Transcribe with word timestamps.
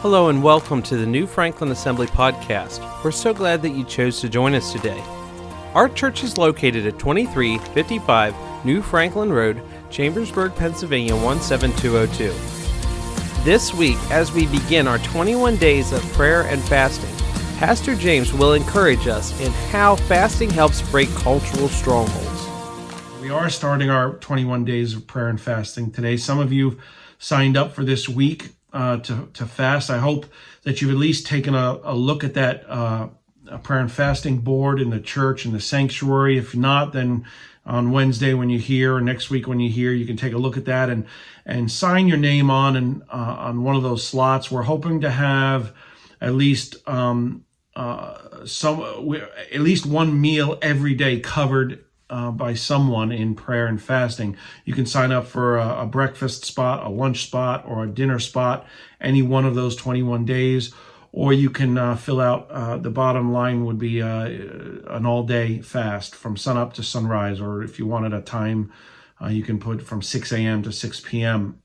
Hello 0.00 0.28
and 0.28 0.44
welcome 0.44 0.80
to 0.82 0.96
the 0.96 1.04
New 1.04 1.26
Franklin 1.26 1.72
Assembly 1.72 2.06
podcast. 2.06 3.02
We're 3.02 3.10
so 3.10 3.34
glad 3.34 3.62
that 3.62 3.70
you 3.70 3.82
chose 3.82 4.20
to 4.20 4.28
join 4.28 4.54
us 4.54 4.70
today. 4.70 5.02
Our 5.74 5.88
church 5.88 6.22
is 6.22 6.38
located 6.38 6.86
at 6.86 7.00
2355 7.00 8.64
New 8.64 8.80
Franklin 8.80 9.32
Road, 9.32 9.60
Chambersburg, 9.90 10.54
Pennsylvania 10.54 11.16
17202. 11.16 13.42
This 13.42 13.74
week, 13.74 13.98
as 14.12 14.30
we 14.30 14.46
begin 14.46 14.86
our 14.86 14.98
21 14.98 15.56
days 15.56 15.90
of 15.90 16.00
prayer 16.12 16.42
and 16.42 16.62
fasting, 16.62 17.10
Pastor 17.58 17.96
James 17.96 18.32
will 18.32 18.52
encourage 18.52 19.08
us 19.08 19.38
in 19.40 19.50
how 19.72 19.96
fasting 19.96 20.50
helps 20.50 20.88
break 20.92 21.12
cultural 21.16 21.68
strongholds. 21.68 22.46
We 23.20 23.30
are 23.30 23.50
starting 23.50 23.90
our 23.90 24.12
21 24.12 24.64
days 24.64 24.94
of 24.94 25.08
prayer 25.08 25.26
and 25.26 25.40
fasting 25.40 25.90
today. 25.90 26.16
Some 26.16 26.38
of 26.38 26.52
you 26.52 26.78
signed 27.18 27.56
up 27.56 27.72
for 27.72 27.82
this 27.82 28.08
week 28.08 28.50
uh, 28.72 28.98
to, 28.98 29.28
to 29.34 29.46
fast. 29.46 29.90
I 29.90 29.98
hope 29.98 30.26
that 30.62 30.80
you've 30.80 30.90
at 30.90 30.96
least 30.96 31.26
taken 31.26 31.54
a, 31.54 31.80
a 31.82 31.94
look 31.94 32.24
at 32.24 32.34
that 32.34 32.68
uh, 32.68 33.08
prayer 33.62 33.80
and 33.80 33.90
fasting 33.90 34.38
board 34.38 34.80
in 34.80 34.90
the 34.90 35.00
church 35.00 35.46
in 35.46 35.52
the 35.52 35.60
sanctuary. 35.60 36.36
If 36.38 36.54
not, 36.54 36.92
then 36.92 37.24
on 37.64 37.90
Wednesday 37.90 38.34
when 38.34 38.50
you 38.50 38.58
hear, 38.58 38.96
or 38.96 39.00
next 39.00 39.30
week 39.30 39.46
when 39.46 39.60
you 39.60 39.70
hear, 39.70 39.92
you 39.92 40.06
can 40.06 40.16
take 40.16 40.32
a 40.32 40.38
look 40.38 40.56
at 40.56 40.64
that 40.66 40.88
and 40.88 41.06
and 41.44 41.70
sign 41.70 42.08
your 42.08 42.18
name 42.18 42.50
on 42.50 42.76
and 42.76 43.02
uh, 43.10 43.36
on 43.38 43.62
one 43.62 43.76
of 43.76 43.82
those 43.82 44.06
slots. 44.06 44.50
We're 44.50 44.62
hoping 44.62 45.00
to 45.02 45.10
have 45.10 45.74
at 46.20 46.34
least 46.34 46.76
um, 46.86 47.44
uh, 47.76 48.44
some 48.44 48.80
at 48.80 49.60
least 49.60 49.86
one 49.86 50.20
meal 50.20 50.58
every 50.62 50.94
day 50.94 51.20
covered 51.20 51.84
uh, 52.10 52.30
by 52.30 52.54
someone 52.54 53.12
in 53.12 53.34
prayer 53.34 53.66
and 53.66 53.80
fasting. 53.80 54.36
You 54.64 54.74
can 54.74 54.86
sign 54.86 55.12
up 55.12 55.26
for 55.26 55.58
a, 55.58 55.82
a, 55.82 55.86
breakfast 55.86 56.44
spot, 56.44 56.84
a 56.84 56.88
lunch 56.88 57.24
spot, 57.24 57.64
or 57.66 57.84
a 57.84 57.88
dinner 57.88 58.18
spot, 58.18 58.66
any 59.00 59.22
one 59.22 59.44
of 59.44 59.54
those 59.54 59.76
21 59.76 60.24
days. 60.24 60.72
Or 61.12 61.32
you 61.32 61.50
can 61.50 61.78
uh, 61.78 61.96
fill 61.96 62.20
out 62.20 62.50
uh, 62.50 62.76
the 62.76 62.90
bottom 62.90 63.32
line 63.32 63.64
would 63.64 63.78
be 63.78 64.02
uh, 64.02 64.26
an 64.88 65.06
all 65.06 65.22
day 65.22 65.60
fast 65.60 66.14
from 66.14 66.36
sunup 66.36 66.74
to 66.74 66.82
sunrise. 66.82 67.40
Or 67.40 67.62
if 67.62 67.78
you 67.78 67.86
wanted 67.86 68.12
a 68.12 68.20
time, 68.20 68.72
uh, 69.20 69.28
you 69.28 69.42
can 69.42 69.58
put 69.58 69.82
from 69.82 70.02
6 70.02 70.32
a.m. 70.32 70.62
to 70.62 70.72
6 70.72 71.00
p.m. 71.00 71.62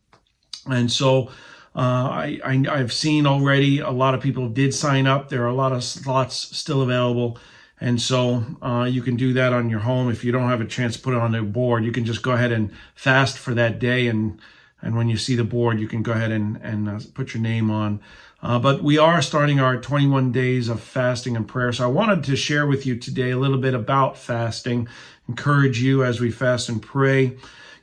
And 0.66 0.92
so 0.92 1.28
uh, 1.76 1.80
I, 1.80 2.40
I, 2.46 2.78
have 2.78 2.94
seen 2.94 3.26
already 3.26 3.80
a 3.80 3.90
lot 3.90 4.14
of 4.14 4.22
people 4.22 4.48
did 4.48 4.74
sign 4.74 5.08
up. 5.08 5.30
There 5.30 5.44
are 5.44 5.48
a 5.48 5.56
lot 5.56 5.72
of 5.72 5.84
slots 5.84 6.36
still 6.36 6.82
available. 6.82 7.38
And 7.84 8.02
so 8.02 8.46
uh, 8.62 8.88
you 8.90 9.02
can 9.02 9.18
do 9.18 9.34
that 9.34 9.52
on 9.52 9.70
your 9.70 9.82
home. 9.82 10.10
If 10.10 10.24
you 10.24 10.32
don't 10.32 10.48
have 10.48 10.62
a 10.62 10.66
chance 10.66 10.96
to 10.96 11.02
put 11.02 11.14
it 11.14 11.20
on 11.20 11.34
the 11.34 11.42
board, 11.42 11.84
you 11.84 11.92
can 11.92 12.06
just 12.06 12.22
go 12.22 12.32
ahead 12.32 12.54
and 12.54 12.72
fast 12.96 13.38
for 13.38 13.54
that 13.56 13.78
day. 13.78 14.08
And, 14.08 14.40
and 14.82 14.96
when 14.96 15.10
you 15.10 15.18
see 15.18 15.36
the 15.36 15.44
board, 15.44 15.82
you 15.82 15.88
can 15.90 16.02
go 16.02 16.14
ahead 16.14 16.32
and, 16.32 16.56
and 16.64 16.88
uh, 16.88 17.02
put 17.14 17.34
your 17.34 17.44
name 17.44 17.70
on. 17.70 18.00
Uh, 18.42 18.58
but 18.58 18.82
we 18.82 18.98
are 18.98 19.22
starting 19.22 19.60
our 19.60 19.76
21 19.76 20.32
days 20.32 20.70
of 20.70 20.80
fasting 20.80 21.36
and 21.36 21.46
prayer. 21.46 21.74
So 21.74 21.84
I 21.84 21.88
wanted 21.88 22.24
to 22.24 22.38
share 22.38 22.66
with 22.66 22.86
you 22.86 22.96
today 22.96 23.32
a 23.32 23.38
little 23.38 23.58
bit 23.58 23.74
about 23.74 24.18
fasting, 24.18 24.88
encourage 25.28 25.82
you 25.82 26.06
as 26.06 26.22
we 26.22 26.32
fast 26.32 26.70
and 26.70 26.82
pray. 26.82 27.24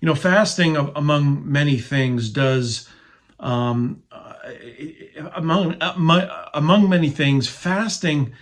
You 0.00 0.06
know, 0.06 0.14
fasting, 0.14 0.78
among 0.78 1.42
many 1.52 1.76
things, 1.76 2.30
does 2.30 2.88
um, 3.38 4.02
uh, 4.10 4.44
among, 5.34 5.74
uh, 5.82 6.48
among 6.54 6.88
many 6.88 7.10
things, 7.10 7.48
fasting 7.50 8.32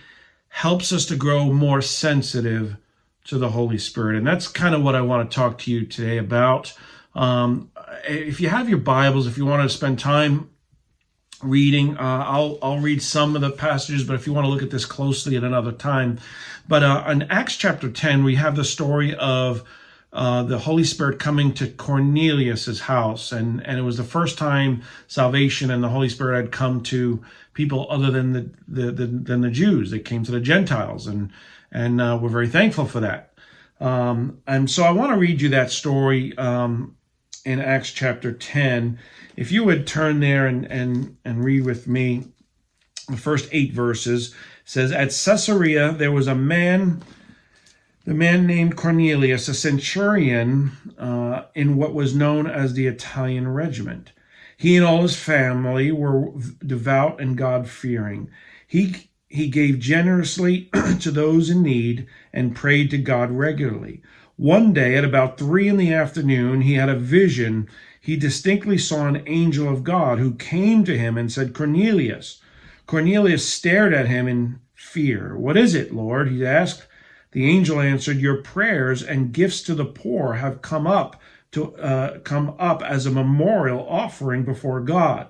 helps 0.49 0.91
us 0.91 1.05
to 1.05 1.15
grow 1.15 1.45
more 1.45 1.81
sensitive 1.81 2.75
to 3.25 3.37
the 3.37 3.49
Holy 3.49 3.77
Spirit. 3.77 4.17
And 4.17 4.27
that's 4.27 4.47
kind 4.47 4.75
of 4.75 4.83
what 4.83 4.95
I 4.95 5.01
want 5.01 5.29
to 5.29 5.35
talk 5.35 5.59
to 5.59 5.71
you 5.71 5.85
today 5.85 6.17
about. 6.17 6.73
Um, 7.15 7.71
if 8.07 8.41
you 8.41 8.49
have 8.49 8.69
your 8.69 8.79
Bibles, 8.79 9.27
if 9.27 9.37
you 9.37 9.45
want 9.45 9.63
to 9.63 9.75
spend 9.75 9.99
time 9.99 10.49
reading, 11.43 11.97
uh, 11.97 12.23
I'll, 12.27 12.57
I'll 12.61 12.79
read 12.79 13.01
some 13.01 13.35
of 13.35 13.41
the 13.41 13.51
passages, 13.51 14.03
but 14.03 14.15
if 14.15 14.27
you 14.27 14.33
want 14.33 14.45
to 14.45 14.49
look 14.49 14.63
at 14.63 14.71
this 14.71 14.85
closely 14.85 15.37
at 15.37 15.43
another 15.43 15.71
time. 15.71 16.19
But 16.67 16.83
uh, 16.83 17.03
in 17.09 17.23
Acts 17.23 17.55
chapter 17.55 17.89
10, 17.89 18.23
we 18.23 18.35
have 18.35 18.55
the 18.55 18.65
story 18.65 19.15
of 19.15 19.63
uh, 20.11 20.41
the 20.43 20.57
Holy 20.57 20.83
Spirit 20.83 21.19
coming 21.19 21.53
to 21.53 21.67
Cornelius's 21.67 22.81
house, 22.81 23.31
and 23.31 23.65
and 23.65 23.77
it 23.77 23.83
was 23.83 23.97
the 23.97 24.03
first 24.03 24.37
time 24.37 24.81
salvation 25.07 25.69
and 25.69 25.83
the 25.83 25.89
Holy 25.89 26.09
Spirit 26.09 26.41
had 26.41 26.51
come 26.51 26.81
to 26.83 27.23
people 27.53 27.87
other 27.89 28.09
than 28.09 28.33
the, 28.33 28.49
the, 28.67 28.91
the 28.91 29.05
than 29.05 29.41
the 29.41 29.51
Jews. 29.51 29.91
They 29.91 29.99
came 29.99 30.23
to 30.23 30.31
the 30.31 30.39
Gentiles, 30.39 31.05
and 31.05 31.31
and 31.71 32.01
uh, 32.01 32.17
we're 32.19 32.29
very 32.29 32.49
thankful 32.49 32.85
for 32.85 32.99
that. 33.01 33.33
Um, 33.79 34.41
and 34.47 34.69
so 34.69 34.83
I 34.83 34.91
want 34.91 35.11
to 35.13 35.17
read 35.17 35.41
you 35.41 35.49
that 35.49 35.71
story 35.71 36.35
um, 36.37 36.97
in 37.45 37.59
Acts 37.59 37.91
chapter 37.91 38.31
ten. 38.31 38.97
If 39.35 39.51
you 39.51 39.63
would 39.63 39.85
turn 39.85 40.21
there 40.21 40.47
and 40.47 40.65
and 40.71 41.17
and 41.23 41.43
read 41.43 41.65
with 41.65 41.87
me 41.87 42.25
the 43.07 43.17
first 43.17 43.47
eight 43.51 43.73
verses 43.73 44.33
says 44.65 44.91
at 44.91 45.09
Caesarea 45.09 45.91
there 45.93 46.11
was 46.11 46.27
a 46.27 46.35
man 46.35 47.01
the 48.09 48.15
man 48.15 48.47
named 48.47 48.75
Cornelius, 48.75 49.47
a 49.47 49.53
centurion 49.53 50.71
uh, 50.97 51.43
in 51.53 51.75
what 51.75 51.93
was 51.93 52.15
known 52.15 52.47
as 52.47 52.73
the 52.73 52.87
Italian 52.87 53.47
regiment. 53.47 54.13
He 54.57 54.75
and 54.75 54.83
all 54.83 55.03
his 55.03 55.15
family 55.15 55.91
were 55.91 56.31
devout 56.65 57.21
and 57.21 57.37
God 57.37 57.69
fearing. 57.69 58.31
He, 58.65 59.11
he 59.27 59.47
gave 59.47 59.77
generously 59.77 60.71
to 61.01 61.11
those 61.11 61.51
in 61.51 61.61
need 61.61 62.07
and 62.33 62.55
prayed 62.55 62.89
to 62.89 62.97
God 62.97 63.29
regularly. 63.29 64.01
One 64.37 64.73
day 64.73 64.95
at 64.95 65.05
about 65.05 65.37
three 65.37 65.67
in 65.67 65.77
the 65.77 65.93
afternoon, 65.93 66.61
he 66.61 66.73
had 66.73 66.89
a 66.89 66.97
vision. 66.97 67.69
He 68.01 68.15
distinctly 68.15 68.79
saw 68.79 69.05
an 69.05 69.21
angel 69.27 69.71
of 69.71 69.83
God 69.83 70.17
who 70.17 70.33
came 70.33 70.83
to 70.85 70.97
him 70.97 71.15
and 71.15 71.31
said, 71.31 71.53
Cornelius. 71.53 72.41
Cornelius 72.87 73.47
stared 73.47 73.93
at 73.93 74.07
him 74.07 74.27
in 74.27 74.61
fear. 74.73 75.37
What 75.37 75.57
is 75.57 75.75
it, 75.75 75.93
Lord? 75.93 76.31
he 76.31 76.43
asked. 76.43 76.87
The 77.31 77.45
angel 77.45 77.79
answered, 77.79 78.17
Your 78.17 78.37
prayers 78.37 79.03
and 79.03 79.31
gifts 79.31 79.61
to 79.63 79.75
the 79.75 79.85
poor 79.85 80.33
have 80.33 80.63
come 80.63 80.87
up 80.87 81.21
to 81.51 81.75
uh, 81.75 82.19
come 82.19 82.55
up 82.57 82.81
as 82.81 83.05
a 83.05 83.11
memorial 83.11 83.87
offering 83.87 84.43
before 84.43 84.81
God. 84.81 85.27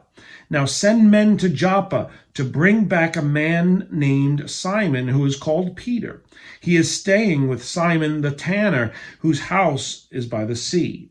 Now 0.49 0.63
send 0.63 1.11
men 1.11 1.35
to 1.37 1.49
Joppa 1.49 2.09
to 2.35 2.43
bring 2.45 2.85
back 2.85 3.17
a 3.17 3.21
man 3.21 3.87
named 3.91 4.49
Simon 4.49 5.09
who 5.09 5.25
is 5.25 5.35
called 5.35 5.75
Peter. 5.75 6.23
He 6.61 6.77
is 6.77 6.89
staying 6.89 7.49
with 7.49 7.63
Simon 7.63 8.21
the 8.21 8.31
tanner, 8.31 8.93
whose 9.19 9.41
house 9.41 10.07
is 10.09 10.25
by 10.25 10.45
the 10.45 10.55
sea. 10.55 11.09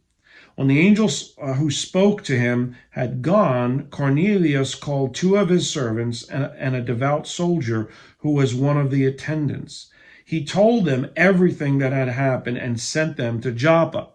When 0.57 0.69
the 0.69 0.81
angel 0.81 1.11
uh, 1.41 1.53
who 1.55 1.71
spoke 1.71 2.23
to 2.25 2.39
him 2.39 2.77
had 2.91 3.21
gone, 3.21 3.89
Cornelius 3.91 4.75
called 4.75 5.15
two 5.15 5.37
of 5.37 5.51
his 5.51 5.69
servants 5.69 6.27
and, 6.29 6.51
and 6.57 6.75
a 6.75 6.81
devout 6.81 7.27
soldier 7.27 7.91
who 8.21 8.31
was 8.31 8.55
one 8.55 8.77
of 8.77 8.91
the 8.91 9.05
attendants 9.05 9.91
he 10.29 10.45
told 10.45 10.85
them 10.85 11.11
everything 11.17 11.79
that 11.79 11.95
had 11.95 12.09
happened 12.09 12.59
and 12.59 12.79
sent 12.79 13.17
them 13.17 13.41
to 13.41 13.51
Joppa. 13.51 14.09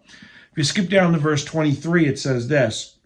If 0.52 0.58
you 0.58 0.62
skip 0.62 0.88
down 0.88 1.12
to 1.12 1.18
verse 1.18 1.44
23, 1.44 2.06
it 2.06 2.20
says 2.20 2.46
this. 2.46 2.98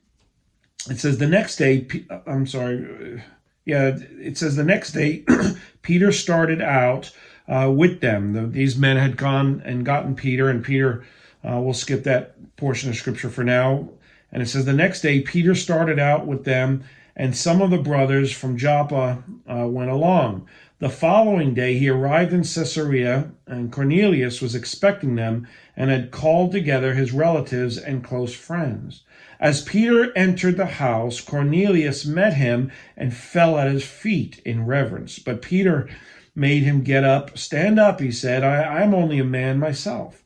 It 0.91 1.01
says, 1.01 1.17
The 1.17 1.27
next 1.27 1.57
day, 1.57 1.87
uh, 2.11 2.19
I'm 2.27 2.47
sorry, 2.47 3.23
yeah, 3.65 3.97
it 4.21 4.37
says, 4.37 4.57
The 4.57 4.63
next 4.63 4.93
day, 4.93 5.25
Peter 5.83 6.13
started 6.13 6.61
out 6.61 7.11
uh, 7.49 7.73
with 7.75 8.03
them. 8.03 8.35
The, 8.35 8.47
these 8.47 8.77
men 8.77 8.99
had 8.99 9.17
gone 9.17 9.63
and 9.65 9.87
gotten 9.87 10.15
Peter, 10.15 10.51
and 10.51 10.63
Peter, 10.63 11.03
uh, 11.43 11.59
we'll 11.63 11.73
skip 11.73 12.05
that 12.05 12.35
portion 12.59 12.91
of 12.91 12.97
scripture 12.97 13.31
for 13.31 13.43
now. 13.43 13.89
And 14.31 14.43
it 14.43 14.51
says, 14.51 14.67
The 14.67 14.75
next 14.75 15.01
day, 15.01 15.23
Peter 15.23 15.55
started 15.55 15.99
out 15.99 16.27
with 16.27 16.45
them, 16.45 16.85
and 17.17 17.35
some 17.35 17.63
of 17.63 17.71
the 17.71 17.79
brothers 17.79 18.33
from 18.33 18.59
Joppa 18.59 19.25
uh, 19.51 19.67
went 19.67 19.91
along. 19.91 20.47
The 20.81 20.89
following 20.89 21.55
day 21.55 21.77
he 21.77 21.89
arrived 21.89 22.33
in 22.33 22.43
Caesarea, 22.43 23.33
and 23.49 23.73
Cornelius 23.73 24.41
was 24.41 24.55
expecting 24.55 25.17
them 25.17 25.49
and 25.77 25.91
had 25.91 26.13
called 26.13 26.53
together 26.53 26.95
his 26.95 27.11
relatives 27.11 27.77
and 27.77 28.05
close 28.05 28.33
friends. 28.33 29.03
As 29.41 29.63
Peter 29.63 30.13
entered 30.17 30.57
the 30.57 30.67
house, 30.67 31.21
Cornelius 31.21 32.07
met 32.07 32.35
him 32.35 32.71
and 32.97 33.13
fell 33.13 33.59
at 33.59 33.73
his 33.73 33.85
feet 33.85 34.41
in 34.45 34.67
reverence. 34.67 35.19
But 35.19 35.43
Peter 35.43 35.89
made 36.37 36.63
him 36.63 36.85
get 36.85 37.03
up. 37.03 37.37
Stand 37.37 37.81
up, 37.81 37.99
he 37.99 38.13
said. 38.13 38.45
I, 38.45 38.81
am 38.83 38.95
only 38.95 39.19
a 39.19 39.25
man 39.25 39.59
myself. 39.59 40.23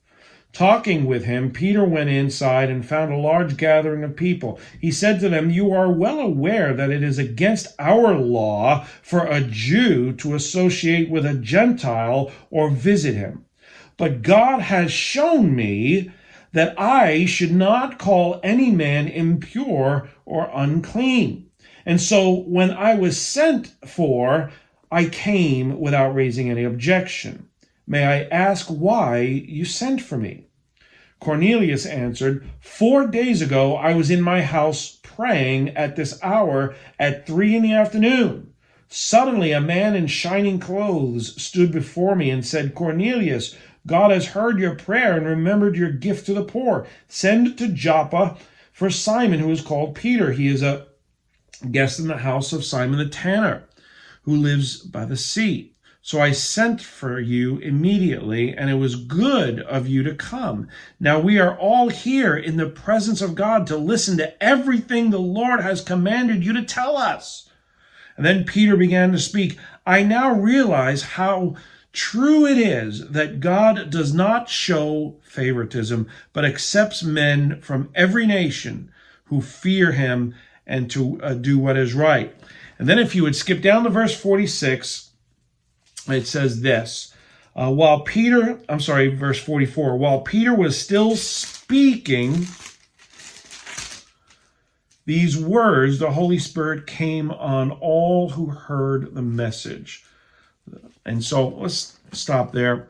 Talking 0.52 1.06
with 1.06 1.24
him, 1.24 1.50
Peter 1.50 1.82
went 1.82 2.10
inside 2.10 2.68
and 2.68 2.84
found 2.84 3.10
a 3.10 3.16
large 3.16 3.56
gathering 3.56 4.04
of 4.04 4.14
people. 4.14 4.60
He 4.78 4.90
said 4.90 5.18
to 5.20 5.30
them, 5.30 5.48
You 5.48 5.72
are 5.72 5.90
well 5.90 6.20
aware 6.20 6.74
that 6.74 6.90
it 6.90 7.02
is 7.02 7.18
against 7.18 7.74
our 7.78 8.14
law 8.14 8.84
for 9.00 9.24
a 9.24 9.40
Jew 9.40 10.12
to 10.14 10.34
associate 10.34 11.08
with 11.08 11.24
a 11.24 11.34
Gentile 11.34 12.30
or 12.50 12.68
visit 12.68 13.14
him. 13.14 13.46
But 13.96 14.20
God 14.20 14.60
has 14.60 14.92
shown 14.92 15.56
me 15.56 16.10
that 16.52 16.78
I 16.78 17.24
should 17.24 17.52
not 17.52 17.98
call 17.98 18.38
any 18.42 18.70
man 18.70 19.08
impure 19.08 20.10
or 20.26 20.50
unclean. 20.52 21.46
And 21.86 21.98
so 21.98 22.40
when 22.40 22.70
I 22.70 22.94
was 22.94 23.18
sent 23.18 23.68
for, 23.86 24.50
I 24.90 25.06
came 25.06 25.80
without 25.80 26.14
raising 26.14 26.50
any 26.50 26.64
objection. 26.64 27.48
May 27.92 28.06
I 28.06 28.22
ask 28.34 28.68
why 28.68 29.18
you 29.18 29.66
sent 29.66 30.00
for 30.00 30.16
me? 30.16 30.46
Cornelius 31.20 31.84
answered, 31.84 32.42
Four 32.58 33.06
days 33.06 33.42
ago 33.42 33.76
I 33.76 33.92
was 33.92 34.10
in 34.10 34.22
my 34.22 34.40
house 34.40 34.98
praying 35.02 35.68
at 35.76 35.94
this 35.94 36.18
hour 36.22 36.74
at 36.98 37.26
three 37.26 37.54
in 37.54 37.62
the 37.62 37.74
afternoon. 37.74 38.54
Suddenly 38.88 39.52
a 39.52 39.60
man 39.60 39.94
in 39.94 40.06
shining 40.06 40.58
clothes 40.58 41.38
stood 41.42 41.70
before 41.70 42.16
me 42.16 42.30
and 42.30 42.46
said, 42.46 42.74
Cornelius, 42.74 43.58
God 43.86 44.10
has 44.10 44.28
heard 44.28 44.58
your 44.58 44.74
prayer 44.74 45.14
and 45.14 45.26
remembered 45.26 45.76
your 45.76 45.92
gift 45.92 46.24
to 46.24 46.32
the 46.32 46.44
poor. 46.44 46.86
Send 47.08 47.58
to 47.58 47.68
Joppa 47.68 48.38
for 48.72 48.88
Simon, 48.88 49.40
who 49.40 49.50
is 49.50 49.60
called 49.60 49.94
Peter. 49.94 50.32
He 50.32 50.46
is 50.46 50.62
a 50.62 50.86
guest 51.70 51.98
in 51.98 52.08
the 52.08 52.16
house 52.16 52.54
of 52.54 52.64
Simon 52.64 52.98
the 52.98 53.06
tanner, 53.10 53.64
who 54.22 54.34
lives 54.34 54.78
by 54.78 55.04
the 55.04 55.18
sea. 55.18 55.71
So 56.04 56.20
I 56.20 56.32
sent 56.32 56.82
for 56.82 57.20
you 57.20 57.58
immediately, 57.58 58.52
and 58.52 58.68
it 58.68 58.74
was 58.74 58.96
good 58.96 59.60
of 59.60 59.86
you 59.86 60.02
to 60.02 60.16
come. 60.16 60.66
Now 60.98 61.20
we 61.20 61.38
are 61.38 61.56
all 61.56 61.90
here 61.90 62.36
in 62.36 62.56
the 62.56 62.68
presence 62.68 63.22
of 63.22 63.36
God 63.36 63.68
to 63.68 63.76
listen 63.76 64.16
to 64.16 64.42
everything 64.42 65.10
the 65.10 65.20
Lord 65.20 65.60
has 65.60 65.80
commanded 65.80 66.44
you 66.44 66.52
to 66.54 66.64
tell 66.64 66.96
us. 66.96 67.48
And 68.16 68.26
then 68.26 68.42
Peter 68.42 68.76
began 68.76 69.12
to 69.12 69.18
speak. 69.18 69.56
I 69.86 70.02
now 70.02 70.32
realize 70.32 71.02
how 71.02 71.54
true 71.92 72.46
it 72.46 72.58
is 72.58 73.10
that 73.10 73.38
God 73.38 73.88
does 73.88 74.12
not 74.12 74.48
show 74.48 75.20
favoritism, 75.22 76.08
but 76.32 76.44
accepts 76.44 77.04
men 77.04 77.60
from 77.60 77.90
every 77.94 78.26
nation 78.26 78.90
who 79.26 79.40
fear 79.40 79.92
him 79.92 80.34
and 80.66 80.90
to 80.90 81.22
uh, 81.22 81.34
do 81.34 81.60
what 81.60 81.76
is 81.76 81.94
right. 81.94 82.34
And 82.76 82.88
then 82.88 82.98
if 82.98 83.14
you 83.14 83.22
would 83.22 83.36
skip 83.36 83.62
down 83.62 83.84
to 83.84 83.90
verse 83.90 84.18
46, 84.20 85.10
it 86.08 86.26
says 86.26 86.60
this 86.62 87.12
uh, 87.54 87.70
while 87.70 88.00
Peter, 88.00 88.58
I'm 88.68 88.80
sorry, 88.80 89.08
verse 89.08 89.38
44, 89.38 89.96
while 89.96 90.20
Peter 90.20 90.54
was 90.54 90.80
still 90.80 91.16
speaking 91.16 92.46
these 95.04 95.36
words, 95.36 95.98
the 95.98 96.12
Holy 96.12 96.38
Spirit 96.38 96.86
came 96.86 97.30
on 97.30 97.72
all 97.72 98.30
who 98.30 98.46
heard 98.46 99.14
the 99.14 99.22
message. 99.22 100.04
And 101.04 101.22
so 101.22 101.48
let's 101.48 101.98
stop 102.12 102.52
there. 102.52 102.88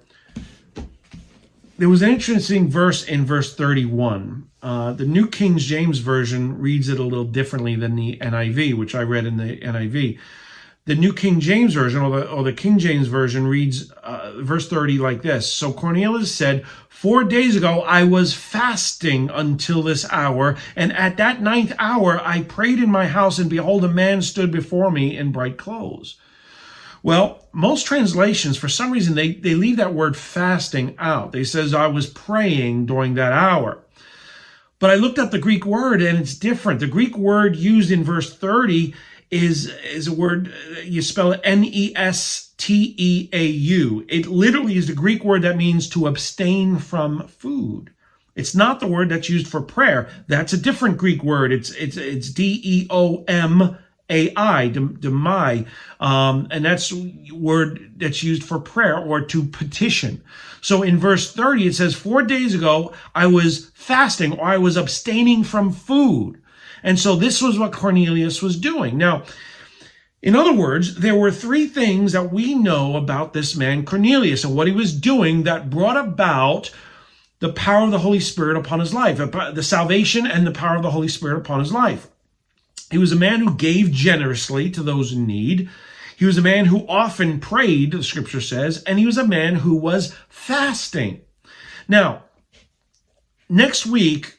There 1.78 1.88
was 1.88 2.02
an 2.02 2.10
interesting 2.10 2.68
verse 2.68 3.02
in 3.02 3.24
verse 3.24 3.56
31. 3.56 4.48
Uh, 4.62 4.92
the 4.92 5.06
New 5.06 5.26
King 5.26 5.58
James 5.58 5.98
Version 5.98 6.60
reads 6.60 6.88
it 6.88 7.00
a 7.00 7.02
little 7.02 7.24
differently 7.24 7.74
than 7.74 7.96
the 7.96 8.18
NIV, 8.18 8.74
which 8.74 8.94
I 8.94 9.02
read 9.02 9.24
in 9.24 9.38
the 9.38 9.56
NIV 9.56 10.18
the 10.84 10.94
New 10.96 11.12
King 11.12 11.38
James 11.38 11.74
Version 11.74 12.02
or 12.02 12.18
the, 12.18 12.28
or 12.28 12.42
the 12.42 12.52
King 12.52 12.78
James 12.78 13.06
Version 13.06 13.46
reads 13.46 13.90
uh, 14.02 14.32
verse 14.38 14.68
30 14.68 14.98
like 14.98 15.22
this. 15.22 15.52
So 15.52 15.72
Cornelius 15.72 16.34
said, 16.34 16.64
Four 16.88 17.24
days 17.24 17.56
ago 17.56 17.82
I 17.82 18.04
was 18.04 18.34
fasting 18.34 19.30
until 19.30 19.82
this 19.82 20.10
hour, 20.10 20.56
and 20.74 20.92
at 20.92 21.16
that 21.18 21.40
ninth 21.40 21.72
hour 21.78 22.20
I 22.24 22.42
prayed 22.42 22.78
in 22.78 22.90
my 22.90 23.06
house, 23.06 23.38
and 23.38 23.48
behold, 23.48 23.84
a 23.84 23.88
man 23.88 24.22
stood 24.22 24.50
before 24.50 24.90
me 24.90 25.16
in 25.16 25.32
bright 25.32 25.56
clothes. 25.56 26.16
Well, 27.02 27.48
most 27.52 27.86
translations, 27.86 28.56
for 28.56 28.68
some 28.68 28.92
reason, 28.92 29.14
they, 29.14 29.32
they 29.32 29.54
leave 29.54 29.76
that 29.76 29.94
word 29.94 30.16
fasting 30.16 30.94
out. 30.98 31.32
They 31.32 31.42
says, 31.42 31.74
I 31.74 31.88
was 31.88 32.06
praying 32.06 32.86
during 32.86 33.14
that 33.14 33.32
hour. 33.32 33.82
But 34.78 34.90
I 34.90 34.94
looked 34.94 35.18
up 35.18 35.30
the 35.30 35.38
Greek 35.38 35.64
word 35.64 36.02
and 36.02 36.18
it's 36.18 36.34
different. 36.34 36.80
The 36.80 36.88
Greek 36.88 37.16
word 37.16 37.54
used 37.54 37.90
in 37.92 38.02
verse 38.02 38.34
30 38.34 38.94
is 39.32 39.66
is 39.82 40.06
a 40.06 40.12
word 40.12 40.52
you 40.84 41.02
spell 41.02 41.32
it 41.32 41.40
N 41.42 41.64
E 41.64 41.92
S 41.96 42.52
T 42.58 42.94
E 42.96 43.28
A 43.32 43.44
U. 43.44 44.04
It 44.08 44.26
literally 44.26 44.76
is 44.76 44.86
the 44.86 44.94
Greek 44.94 45.24
word 45.24 45.42
that 45.42 45.56
means 45.56 45.88
to 45.90 46.06
abstain 46.06 46.78
from 46.78 47.26
food. 47.26 47.90
It's 48.36 48.54
not 48.54 48.78
the 48.78 48.86
word 48.86 49.08
that's 49.08 49.30
used 49.30 49.48
for 49.48 49.60
prayer. 49.60 50.08
That's 50.28 50.52
a 50.52 50.58
different 50.58 50.98
Greek 50.98 51.24
word. 51.24 51.50
It's 51.50 51.70
it's 51.70 51.96
it's 51.96 52.30
D 52.30 52.60
E 52.62 52.86
O 52.90 53.24
M 53.26 53.78
A 54.10 54.32
I, 54.36 54.68
demai, 54.68 55.66
um, 55.98 56.46
and 56.50 56.62
that's 56.62 56.92
word 57.32 57.94
that's 57.96 58.22
used 58.22 58.44
for 58.44 58.60
prayer 58.60 58.98
or 58.98 59.22
to 59.22 59.44
petition. 59.44 60.22
So 60.60 60.82
in 60.82 60.98
verse 60.98 61.32
30, 61.32 61.66
it 61.66 61.74
says, 61.74 61.94
Four 61.94 62.22
days 62.22 62.54
ago, 62.54 62.92
I 63.14 63.26
was 63.26 63.70
fasting 63.74 64.38
or 64.38 64.46
I 64.46 64.58
was 64.58 64.76
abstaining 64.76 65.42
from 65.42 65.72
food. 65.72 66.41
And 66.82 66.98
so 66.98 67.16
this 67.16 67.40
was 67.40 67.58
what 67.58 67.72
Cornelius 67.72 68.42
was 68.42 68.58
doing. 68.58 68.98
Now, 68.98 69.24
in 70.22 70.36
other 70.36 70.52
words, 70.52 70.96
there 70.96 71.16
were 71.16 71.30
three 71.30 71.66
things 71.66 72.12
that 72.12 72.32
we 72.32 72.54
know 72.54 72.96
about 72.96 73.32
this 73.32 73.56
man 73.56 73.84
Cornelius 73.84 74.44
and 74.44 74.54
what 74.54 74.68
he 74.68 74.72
was 74.72 74.94
doing 74.94 75.42
that 75.42 75.70
brought 75.70 75.96
about 75.96 76.70
the 77.40 77.52
power 77.52 77.84
of 77.84 77.90
the 77.90 77.98
Holy 77.98 78.20
Spirit 78.20 78.56
upon 78.56 78.78
his 78.78 78.94
life, 78.94 79.16
the 79.16 79.62
salvation 79.64 80.26
and 80.26 80.46
the 80.46 80.52
power 80.52 80.76
of 80.76 80.82
the 80.84 80.92
Holy 80.92 81.08
Spirit 81.08 81.38
upon 81.38 81.58
his 81.58 81.72
life. 81.72 82.06
He 82.92 82.98
was 82.98 83.10
a 83.10 83.16
man 83.16 83.40
who 83.40 83.54
gave 83.56 83.90
generously 83.90 84.70
to 84.70 84.82
those 84.82 85.12
in 85.12 85.26
need. 85.26 85.68
He 86.16 86.24
was 86.24 86.38
a 86.38 86.42
man 86.42 86.66
who 86.66 86.86
often 86.86 87.40
prayed, 87.40 87.90
the 87.90 88.04
scripture 88.04 88.40
says, 88.40 88.80
and 88.84 88.98
he 88.98 89.06
was 89.06 89.18
a 89.18 89.26
man 89.26 89.56
who 89.56 89.74
was 89.74 90.14
fasting. 90.28 91.22
Now, 91.88 92.22
next 93.48 93.86
week, 93.86 94.38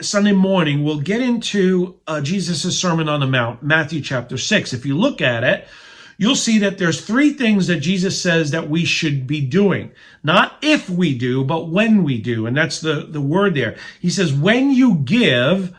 Sunday 0.00 0.32
morning, 0.32 0.84
we'll 0.84 1.00
get 1.00 1.20
into 1.20 1.96
uh, 2.06 2.20
Jesus' 2.20 2.78
Sermon 2.78 3.08
on 3.08 3.20
the 3.20 3.26
Mount, 3.26 3.62
Matthew 3.62 4.00
chapter 4.00 4.36
6. 4.36 4.72
If 4.72 4.84
you 4.84 4.96
look 4.96 5.20
at 5.20 5.44
it, 5.44 5.68
you'll 6.18 6.36
see 6.36 6.58
that 6.58 6.78
there's 6.78 7.00
three 7.00 7.32
things 7.32 7.66
that 7.66 7.76
Jesus 7.76 8.20
says 8.20 8.50
that 8.50 8.68
we 8.68 8.84
should 8.84 9.26
be 9.26 9.40
doing. 9.40 9.92
Not 10.22 10.58
if 10.62 10.88
we 10.90 11.16
do, 11.16 11.44
but 11.44 11.68
when 11.68 12.02
we 12.02 12.20
do. 12.20 12.46
And 12.46 12.56
that's 12.56 12.80
the, 12.80 13.06
the 13.08 13.20
word 13.20 13.54
there. 13.54 13.76
He 14.00 14.10
says, 14.10 14.32
when 14.32 14.70
you 14.70 14.96
give, 14.96 15.74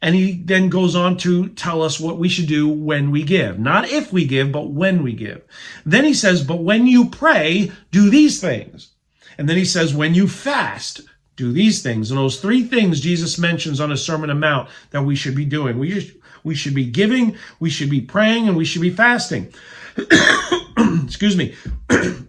and 0.00 0.14
he 0.14 0.42
then 0.44 0.68
goes 0.68 0.94
on 0.94 1.16
to 1.18 1.48
tell 1.50 1.82
us 1.82 1.98
what 1.98 2.18
we 2.18 2.28
should 2.28 2.46
do 2.46 2.68
when 2.68 3.10
we 3.10 3.22
give. 3.22 3.58
Not 3.58 3.90
if 3.90 4.12
we 4.12 4.26
give, 4.26 4.52
but 4.52 4.70
when 4.70 5.02
we 5.02 5.12
give. 5.12 5.42
Then 5.84 6.04
he 6.04 6.14
says, 6.14 6.42
but 6.42 6.62
when 6.62 6.86
you 6.86 7.10
pray, 7.10 7.72
do 7.90 8.08
these 8.08 8.40
things. 8.40 8.92
And 9.36 9.48
then 9.48 9.56
he 9.56 9.64
says, 9.64 9.94
when 9.94 10.14
you 10.14 10.28
fast, 10.28 11.00
do 11.38 11.52
these 11.52 11.82
things. 11.82 12.10
And 12.10 12.18
those 12.18 12.40
three 12.40 12.64
things 12.64 13.00
Jesus 13.00 13.38
mentions 13.38 13.80
on 13.80 13.92
a 13.92 13.96
Sermon 13.96 14.28
on 14.28 14.36
the 14.36 14.40
Mount 14.40 14.68
that 14.90 15.02
we 15.02 15.14
should 15.16 15.36
be 15.36 15.44
doing. 15.44 15.78
We, 15.78 16.12
we 16.44 16.54
should 16.54 16.74
be 16.74 16.84
giving, 16.84 17.36
we 17.60 17.70
should 17.70 17.88
be 17.88 18.00
praying, 18.00 18.48
and 18.48 18.56
we 18.56 18.64
should 18.64 18.82
be 18.82 18.90
fasting. 18.90 19.52
Excuse 21.04 21.36
me. 21.36 21.54
in 21.90 22.28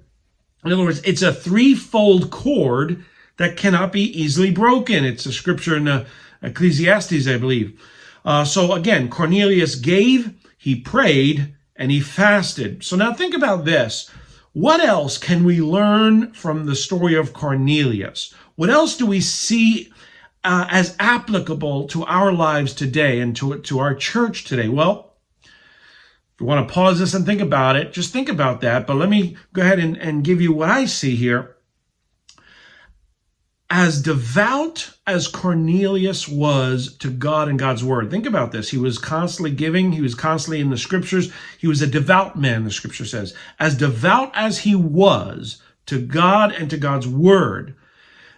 other 0.63 0.83
words, 0.83 1.01
it's 1.03 1.23
a 1.23 1.33
threefold 1.33 2.29
cord 2.29 3.03
that 3.37 3.57
cannot 3.57 3.91
be 3.91 4.03
easily 4.21 4.51
broken. 4.51 5.03
It's 5.03 5.25
a 5.25 5.33
scripture 5.33 5.75
in 5.75 5.87
uh, 5.87 6.05
Ecclesiastes, 6.43 7.27
I 7.27 7.37
believe. 7.37 7.81
Uh, 8.23 8.45
so 8.45 8.73
again, 8.73 9.09
Cornelius 9.09 9.75
gave, 9.75 10.33
he 10.57 10.75
prayed, 10.75 11.55
and 11.75 11.89
he 11.89 11.99
fasted. 11.99 12.83
So 12.83 12.95
now 12.95 13.13
think 13.13 13.33
about 13.33 13.65
this. 13.65 14.11
What 14.53 14.81
else 14.81 15.17
can 15.17 15.43
we 15.43 15.61
learn 15.61 16.33
from 16.33 16.65
the 16.65 16.75
story 16.75 17.15
of 17.15 17.33
Cornelius? 17.33 18.33
What 18.59 18.69
else 18.69 18.97
do 18.97 19.05
we 19.05 19.21
see 19.21 19.89
uh, 20.43 20.67
as 20.69 20.93
applicable 20.99 21.87
to 21.87 22.03
our 22.03 22.33
lives 22.33 22.73
today 22.73 23.21
and 23.21 23.33
to, 23.37 23.59
to 23.59 23.79
our 23.79 23.95
church 23.95 24.43
today? 24.43 24.67
Well, 24.67 25.15
if 25.45 26.41
you 26.41 26.45
want 26.45 26.67
to 26.67 26.73
pause 26.73 26.99
this 26.99 27.13
and 27.13 27.25
think 27.25 27.39
about 27.39 27.77
it, 27.77 27.93
just 27.93 28.11
think 28.11 28.27
about 28.27 28.59
that. 28.59 28.85
But 28.85 28.97
let 28.97 29.07
me 29.07 29.37
go 29.53 29.61
ahead 29.61 29.79
and, 29.79 29.95
and 29.95 30.25
give 30.25 30.41
you 30.41 30.51
what 30.51 30.69
I 30.69 30.87
see 30.87 31.15
here. 31.15 31.55
As 33.69 34.01
devout 34.01 34.91
as 35.07 35.29
Cornelius 35.29 36.27
was 36.27 36.97
to 36.97 37.09
God 37.09 37.47
and 37.47 37.57
God's 37.57 37.85
word, 37.85 38.11
think 38.11 38.25
about 38.25 38.51
this. 38.51 38.71
He 38.71 38.77
was 38.77 38.97
constantly 38.97 39.51
giving, 39.51 39.93
he 39.93 40.01
was 40.01 40.15
constantly 40.15 40.59
in 40.59 40.69
the 40.69 40.77
scriptures. 40.77 41.31
He 41.57 41.67
was 41.67 41.81
a 41.81 41.87
devout 41.87 42.37
man, 42.37 42.65
the 42.65 42.71
scripture 42.71 43.05
says. 43.05 43.33
As 43.57 43.77
devout 43.77 44.31
as 44.35 44.59
he 44.59 44.75
was 44.75 45.61
to 45.85 46.05
God 46.05 46.51
and 46.51 46.69
to 46.69 46.75
God's 46.77 47.07
word, 47.07 47.77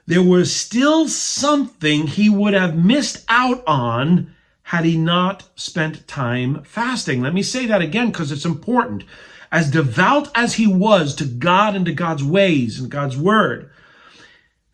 there 0.06 0.24
was 0.24 0.56
still 0.56 1.08
something 1.08 2.08
he 2.08 2.30
would 2.30 2.54
have 2.54 2.76
missed 2.78 3.24
out 3.30 3.64
on 3.66 4.34
had 4.64 4.86
he 4.86 4.98
not 4.98 5.44
spent 5.56 6.08
time 6.08 6.64
fasting. 6.64 7.22
Let 7.22 7.34
me 7.34 7.44
say 7.44 7.66
that 7.66 7.82
again 7.82 8.12
because 8.12 8.32
it's 8.32 8.46
important. 8.46 9.04
As 9.52 9.70
devout 9.70 10.30
as 10.34 10.54
he 10.54 10.66
was 10.66 11.14
to 11.16 11.26
God 11.26 11.76
and 11.76 11.86
to 11.86 11.94
God's 11.94 12.24
ways 12.24 12.80
and 12.80 12.90
God's 12.90 13.18
word, 13.18 13.70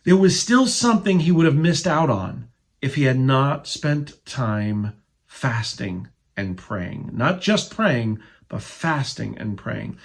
there 0.04 0.16
was 0.16 0.40
still 0.40 0.68
something 0.68 1.20
he 1.20 1.32
would 1.32 1.46
have 1.46 1.56
missed 1.56 1.88
out 1.88 2.10
on 2.10 2.48
if 2.82 2.96
he 2.96 3.04
had 3.04 3.20
not 3.20 3.68
spent 3.68 4.24
time 4.26 4.94
fasting 5.26 6.08
and 6.38 6.58
praying. 6.58 7.10
Not 7.12 7.42
just 7.42 7.76
praying, 7.76 8.20
but 8.48 8.62
fasting 8.62 9.38
and 9.38 9.58
praying. 9.58 9.98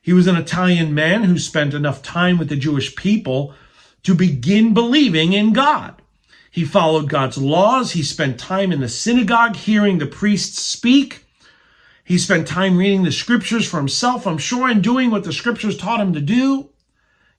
He 0.00 0.12
was 0.12 0.26
an 0.26 0.36
Italian 0.36 0.94
man 0.94 1.24
who 1.24 1.38
spent 1.38 1.74
enough 1.74 2.02
time 2.02 2.38
with 2.38 2.48
the 2.48 2.56
Jewish 2.56 2.96
people 2.96 3.54
to 4.06 4.14
begin 4.14 4.72
believing 4.72 5.32
in 5.32 5.52
God. 5.52 6.00
He 6.52 6.64
followed 6.64 7.08
God's 7.08 7.38
laws. 7.38 7.90
He 7.90 8.04
spent 8.04 8.38
time 8.38 8.70
in 8.70 8.80
the 8.80 8.88
synagogue 8.88 9.56
hearing 9.56 9.98
the 9.98 10.06
priests 10.06 10.60
speak. 10.60 11.24
He 12.04 12.16
spent 12.16 12.46
time 12.46 12.78
reading 12.78 13.02
the 13.02 13.10
scriptures 13.10 13.68
for 13.68 13.78
himself, 13.78 14.24
I'm 14.24 14.38
sure, 14.38 14.68
and 14.68 14.80
doing 14.80 15.10
what 15.10 15.24
the 15.24 15.32
scriptures 15.32 15.76
taught 15.76 16.00
him 16.00 16.12
to 16.12 16.20
do. 16.20 16.70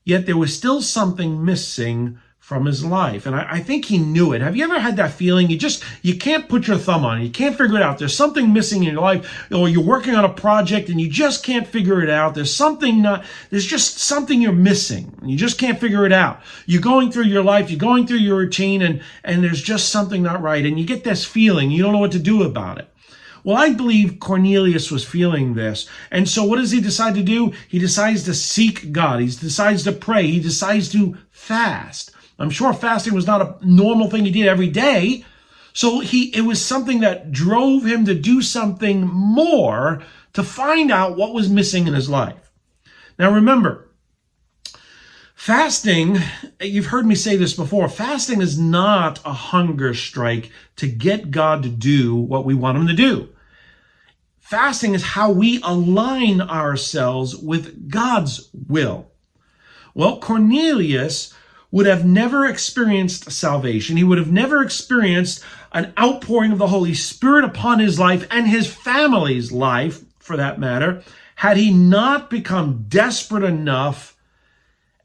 Yet 0.04 0.26
there 0.26 0.36
was 0.36 0.54
still 0.54 0.82
something 0.82 1.42
missing 1.42 2.18
from 2.48 2.64
his 2.64 2.82
life. 2.82 3.26
And 3.26 3.36
I, 3.36 3.46
I, 3.46 3.60
think 3.60 3.84
he 3.84 3.98
knew 3.98 4.32
it. 4.32 4.40
Have 4.40 4.56
you 4.56 4.64
ever 4.64 4.80
had 4.80 4.96
that 4.96 5.12
feeling? 5.12 5.50
You 5.50 5.58
just, 5.58 5.84
you 6.00 6.16
can't 6.16 6.48
put 6.48 6.66
your 6.66 6.78
thumb 6.78 7.04
on 7.04 7.20
it. 7.20 7.24
You 7.24 7.30
can't 7.30 7.54
figure 7.54 7.76
it 7.76 7.82
out. 7.82 7.98
There's 7.98 8.16
something 8.16 8.54
missing 8.54 8.84
in 8.84 8.94
your 8.94 9.02
life 9.02 9.52
or 9.52 9.68
you're 9.68 9.84
working 9.84 10.14
on 10.14 10.24
a 10.24 10.30
project 10.30 10.88
and 10.88 10.98
you 10.98 11.10
just 11.10 11.44
can't 11.44 11.68
figure 11.68 12.02
it 12.02 12.08
out. 12.08 12.34
There's 12.34 12.54
something 12.54 13.02
not, 13.02 13.26
there's 13.50 13.66
just 13.66 13.98
something 13.98 14.40
you're 14.40 14.54
missing. 14.54 15.12
You 15.22 15.36
just 15.36 15.58
can't 15.58 15.78
figure 15.78 16.06
it 16.06 16.12
out. 16.12 16.40
You're 16.64 16.80
going 16.80 17.12
through 17.12 17.24
your 17.24 17.42
life, 17.42 17.70
you're 17.70 17.78
going 17.78 18.06
through 18.06 18.16
your 18.16 18.38
routine 18.38 18.80
and, 18.80 19.02
and 19.24 19.44
there's 19.44 19.60
just 19.60 19.90
something 19.90 20.22
not 20.22 20.40
right. 20.40 20.64
And 20.64 20.80
you 20.80 20.86
get 20.86 21.04
this 21.04 21.26
feeling, 21.26 21.70
you 21.70 21.82
don't 21.82 21.92
know 21.92 21.98
what 21.98 22.12
to 22.12 22.18
do 22.18 22.44
about 22.44 22.78
it. 22.78 22.88
Well, 23.44 23.58
I 23.58 23.74
believe 23.74 24.20
Cornelius 24.20 24.90
was 24.90 25.04
feeling 25.04 25.52
this. 25.52 25.86
And 26.10 26.26
so 26.26 26.44
what 26.44 26.56
does 26.56 26.70
he 26.70 26.80
decide 26.80 27.14
to 27.16 27.22
do? 27.22 27.52
He 27.68 27.78
decides 27.78 28.22
to 28.22 28.32
seek 28.32 28.90
God. 28.90 29.20
He 29.20 29.26
decides 29.26 29.84
to 29.84 29.92
pray. 29.92 30.26
He 30.26 30.40
decides 30.40 30.90
to 30.92 31.18
fast. 31.30 32.12
I'm 32.38 32.50
sure 32.50 32.72
fasting 32.72 33.14
was 33.14 33.26
not 33.26 33.42
a 33.42 33.66
normal 33.66 34.08
thing 34.08 34.24
he 34.24 34.30
did 34.30 34.46
every 34.46 34.68
day. 34.68 35.24
So 35.72 36.00
he, 36.00 36.34
it 36.36 36.42
was 36.42 36.64
something 36.64 37.00
that 37.00 37.32
drove 37.32 37.84
him 37.84 38.04
to 38.04 38.14
do 38.14 38.42
something 38.42 39.06
more 39.06 40.02
to 40.32 40.42
find 40.42 40.90
out 40.90 41.16
what 41.16 41.34
was 41.34 41.50
missing 41.50 41.86
in 41.86 41.94
his 41.94 42.08
life. 42.08 42.50
Now 43.18 43.32
remember, 43.32 43.88
fasting, 45.34 46.18
you've 46.60 46.86
heard 46.86 47.06
me 47.06 47.14
say 47.14 47.36
this 47.36 47.54
before, 47.54 47.88
fasting 47.88 48.40
is 48.40 48.58
not 48.58 49.20
a 49.24 49.32
hunger 49.32 49.94
strike 49.94 50.50
to 50.76 50.88
get 50.88 51.30
God 51.30 51.62
to 51.64 51.68
do 51.68 52.14
what 52.14 52.44
we 52.44 52.54
want 52.54 52.78
him 52.78 52.86
to 52.86 52.94
do. 52.94 53.28
Fasting 54.38 54.94
is 54.94 55.02
how 55.02 55.30
we 55.30 55.60
align 55.62 56.40
ourselves 56.40 57.36
with 57.36 57.90
God's 57.90 58.48
will. 58.66 59.10
Well, 59.94 60.20
Cornelius 60.20 61.34
would 61.70 61.86
have 61.86 62.04
never 62.04 62.46
experienced 62.46 63.30
salvation. 63.30 63.96
He 63.96 64.04
would 64.04 64.18
have 64.18 64.32
never 64.32 64.62
experienced 64.62 65.44
an 65.72 65.92
outpouring 65.98 66.52
of 66.52 66.58
the 66.58 66.68
Holy 66.68 66.94
Spirit 66.94 67.44
upon 67.44 67.78
his 67.78 67.98
life 67.98 68.26
and 68.30 68.48
his 68.48 68.72
family's 68.72 69.52
life, 69.52 70.02
for 70.18 70.36
that 70.36 70.58
matter, 70.58 71.02
had 71.36 71.56
he 71.56 71.72
not 71.72 72.30
become 72.30 72.86
desperate 72.88 73.44
enough 73.44 74.16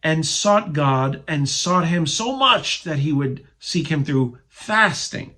and 0.01 0.25
sought 0.25 0.74
God 0.74 1.24
and 1.27 1.48
sought 1.48 1.88
him 1.88 2.05
so 2.05 2.36
much 2.36 2.84
that 2.84 3.00
he 3.00 3.13
would 3.13 3.46
seek 3.60 3.88
him 3.88 4.03
through 4.03 4.38
fasting. 4.50 5.36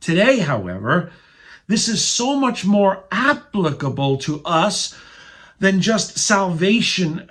Today, 0.00 0.38
however, 0.38 1.12
this 1.66 1.88
is 1.88 2.04
so 2.04 2.36
much 2.36 2.64
more 2.64 3.04
applicable 3.10 4.18
to 4.18 4.42
us 4.44 4.96
than 5.60 5.80
just 5.80 6.18
salvation, 6.18 7.28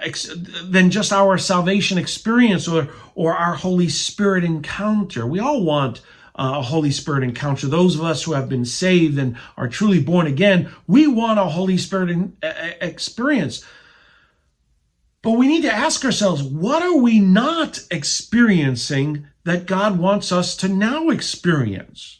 than 0.63 0.91
just 0.91 1.11
our 1.11 1.37
salvation 1.37 1.97
experience 1.97 2.67
or, 2.67 2.87
or 3.15 3.35
our 3.35 3.55
Holy 3.55 3.89
Spirit 3.89 4.43
encounter. 4.43 5.25
We 5.25 5.39
all 5.39 5.63
want 5.63 6.01
uh, 6.35 6.53
a 6.57 6.61
Holy 6.61 6.91
Spirit 6.91 7.23
encounter. 7.23 7.67
Those 7.67 7.95
of 7.95 8.03
us 8.03 8.23
who 8.23 8.33
have 8.33 8.47
been 8.47 8.65
saved 8.65 9.17
and 9.17 9.35
are 9.57 9.67
truly 9.67 10.01
born 10.01 10.27
again, 10.27 10.71
we 10.87 11.07
want 11.07 11.39
a 11.39 11.45
Holy 11.45 11.77
Spirit 11.77 12.15
experience. 12.79 13.65
But 15.21 15.31
we 15.31 15.47
need 15.47 15.63
to 15.63 15.73
ask 15.73 16.05
ourselves, 16.05 16.41
what 16.41 16.81
are 16.81 16.97
we 16.97 17.19
not 17.19 17.79
experiencing 17.91 19.27
that 19.43 19.65
God 19.65 19.99
wants 19.99 20.31
us 20.31 20.55
to 20.57 20.69
now 20.69 21.09
experience? 21.09 22.18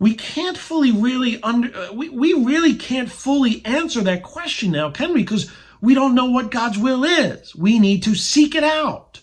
We 0.00 0.14
can't 0.14 0.58
fully 0.58 0.90
really 0.90 1.40
under 1.42 1.76
uh, 1.76 1.92
we, 1.92 2.08
we 2.08 2.32
really 2.32 2.74
can't 2.74 3.12
fully 3.12 3.64
answer 3.64 4.00
that 4.00 4.24
question 4.24 4.72
now 4.72 4.90
can 4.90 5.12
we? 5.12 5.22
Because 5.22 5.52
we 5.80 5.94
don't 5.94 6.16
know 6.16 6.26
what 6.26 6.50
god's 6.50 6.78
will 6.78 7.04
is. 7.04 7.54
We 7.54 7.78
need 7.78 8.02
to 8.02 8.16
seek 8.16 8.56
it 8.56 8.64
out. 8.64 9.20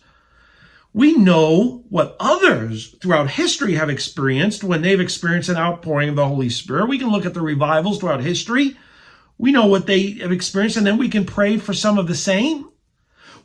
We 0.93 1.13
know 1.13 1.83
what 1.89 2.15
others 2.19 2.95
throughout 3.01 3.31
history 3.31 3.73
have 3.73 3.89
experienced 3.89 4.63
when 4.63 4.81
they've 4.81 4.99
experienced 4.99 5.49
an 5.49 5.57
outpouring 5.57 6.09
of 6.09 6.15
the 6.15 6.27
holy 6.27 6.49
spirit. 6.49 6.87
We 6.87 6.97
can 6.97 7.09
look 7.09 7.25
at 7.25 7.33
the 7.33 7.41
revivals 7.41 7.99
throughout 7.99 8.21
history. 8.21 8.77
We 9.37 9.51
know 9.51 9.67
what 9.67 9.85
they 9.85 10.11
have 10.13 10.31
experienced 10.31 10.77
and 10.77 10.87
then 10.87 10.97
we 10.97 11.09
can 11.09 11.25
pray 11.25 11.57
for 11.57 11.73
some 11.73 11.97
of 11.97 12.07
the 12.07 12.15
same. 12.15 12.69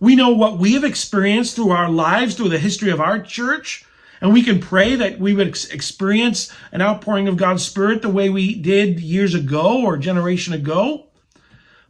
We 0.01 0.17
know 0.17 0.31
what 0.31 0.59
we 0.59 0.73
have 0.75 0.85
experienced 0.85 1.57
through 1.57 1.71
our 1.71 1.91
lives 1.91 2.35
through 2.35 2.49
the 2.49 2.59
history 2.59 2.91
of 2.91 3.01
our 3.01 3.21
church 3.21 3.85
and 4.23 4.33
we 4.33 4.45
can 4.45 4.61
pray 4.61 4.95
that 4.95 5.19
we 5.19 5.35
would 5.35 5.49
ex- 5.49 5.65
experience 5.71 6.51
an 6.71 6.81
outpouring 6.81 7.27
of 7.27 7.37
God's 7.37 7.65
Spirit 7.65 8.03
the 8.03 8.09
way 8.09 8.31
we 8.31 8.55
did 8.55 9.01
years 9.01 9.35
ago 9.35 9.83
or 9.85 9.97
generation 9.97 10.55
ago. 10.55 11.09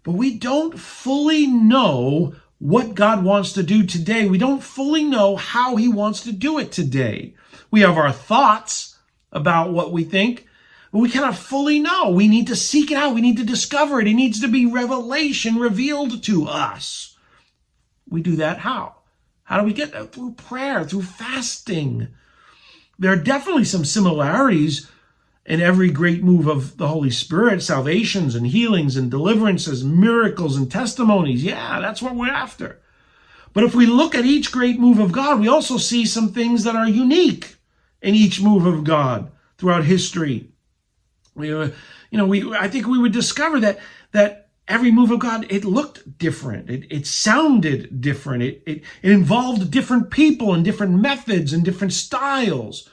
But 0.02 0.12
we 0.12 0.38
don't 0.38 0.78
fully 0.78 1.46
know 1.46 2.34
what 2.58 2.94
God 2.94 3.22
wants 3.22 3.52
to 3.52 3.62
do 3.62 3.84
today. 3.84 4.26
We 4.26 4.38
don't 4.38 4.62
fully 4.62 5.04
know 5.04 5.36
how 5.36 5.76
He 5.76 5.88
wants 5.88 6.22
to 6.22 6.32
do 6.32 6.58
it 6.58 6.72
today. 6.72 7.34
We 7.70 7.82
have 7.82 7.98
our 7.98 8.12
thoughts 8.12 8.96
about 9.30 9.74
what 9.74 9.92
we 9.92 10.02
think, 10.02 10.48
but 10.90 11.00
we 11.00 11.10
cannot 11.10 11.36
fully 11.36 11.80
know. 11.80 12.08
We 12.08 12.28
need 12.28 12.46
to 12.46 12.56
seek 12.56 12.90
it 12.90 12.96
out. 12.96 13.14
We 13.14 13.20
need 13.20 13.36
to 13.36 13.44
discover 13.44 14.00
it. 14.00 14.08
It 14.08 14.14
needs 14.14 14.40
to 14.40 14.48
be 14.48 14.64
revelation 14.64 15.56
revealed 15.56 16.22
to 16.22 16.46
us. 16.46 17.14
We 18.08 18.22
do 18.22 18.36
that 18.36 18.58
how? 18.58 18.96
How 19.44 19.60
do 19.60 19.66
we 19.66 19.74
get 19.74 19.92
that? 19.92 20.12
Through 20.12 20.32
prayer, 20.32 20.82
through 20.84 21.02
fasting, 21.02 22.08
there 23.02 23.12
are 23.12 23.16
definitely 23.16 23.64
some 23.64 23.84
similarities 23.84 24.88
in 25.44 25.60
every 25.60 25.90
great 25.90 26.22
move 26.22 26.46
of 26.46 26.76
the 26.76 26.86
Holy 26.86 27.10
Spirit 27.10 27.60
salvations 27.60 28.36
and 28.36 28.46
healings 28.46 28.96
and 28.96 29.10
deliverances, 29.10 29.82
miracles 29.82 30.56
and 30.56 30.70
testimonies. 30.70 31.42
Yeah, 31.42 31.80
that's 31.80 32.00
what 32.00 32.14
we're 32.14 32.30
after. 32.30 32.80
But 33.52 33.64
if 33.64 33.74
we 33.74 33.86
look 33.86 34.14
at 34.14 34.24
each 34.24 34.52
great 34.52 34.78
move 34.78 35.00
of 35.00 35.10
God, 35.10 35.40
we 35.40 35.48
also 35.48 35.78
see 35.78 36.06
some 36.06 36.32
things 36.32 36.62
that 36.62 36.76
are 36.76 36.88
unique 36.88 37.56
in 38.00 38.14
each 38.14 38.40
move 38.40 38.66
of 38.66 38.84
God 38.84 39.32
throughout 39.58 39.84
history. 39.84 40.48
We, 41.34 41.52
uh, 41.52 41.70
you 42.10 42.18
know, 42.18 42.26
we 42.26 42.54
I 42.54 42.68
think 42.68 42.86
we 42.86 42.98
would 42.98 43.12
discover 43.12 43.58
that 43.60 43.80
that 44.12 44.41
every 44.72 44.90
move 44.90 45.10
of 45.10 45.20
God 45.20 45.46
it 45.50 45.64
looked 45.64 46.18
different, 46.18 46.70
it, 46.70 46.90
it 46.90 47.06
sounded 47.06 48.00
different, 48.00 48.42
it, 48.42 48.62
it 48.66 48.82
it 49.02 49.12
involved 49.12 49.70
different 49.70 50.10
people 50.10 50.54
and 50.54 50.64
different 50.64 51.00
methods 51.00 51.52
and 51.52 51.64
different 51.64 51.92
styles. 51.92 52.88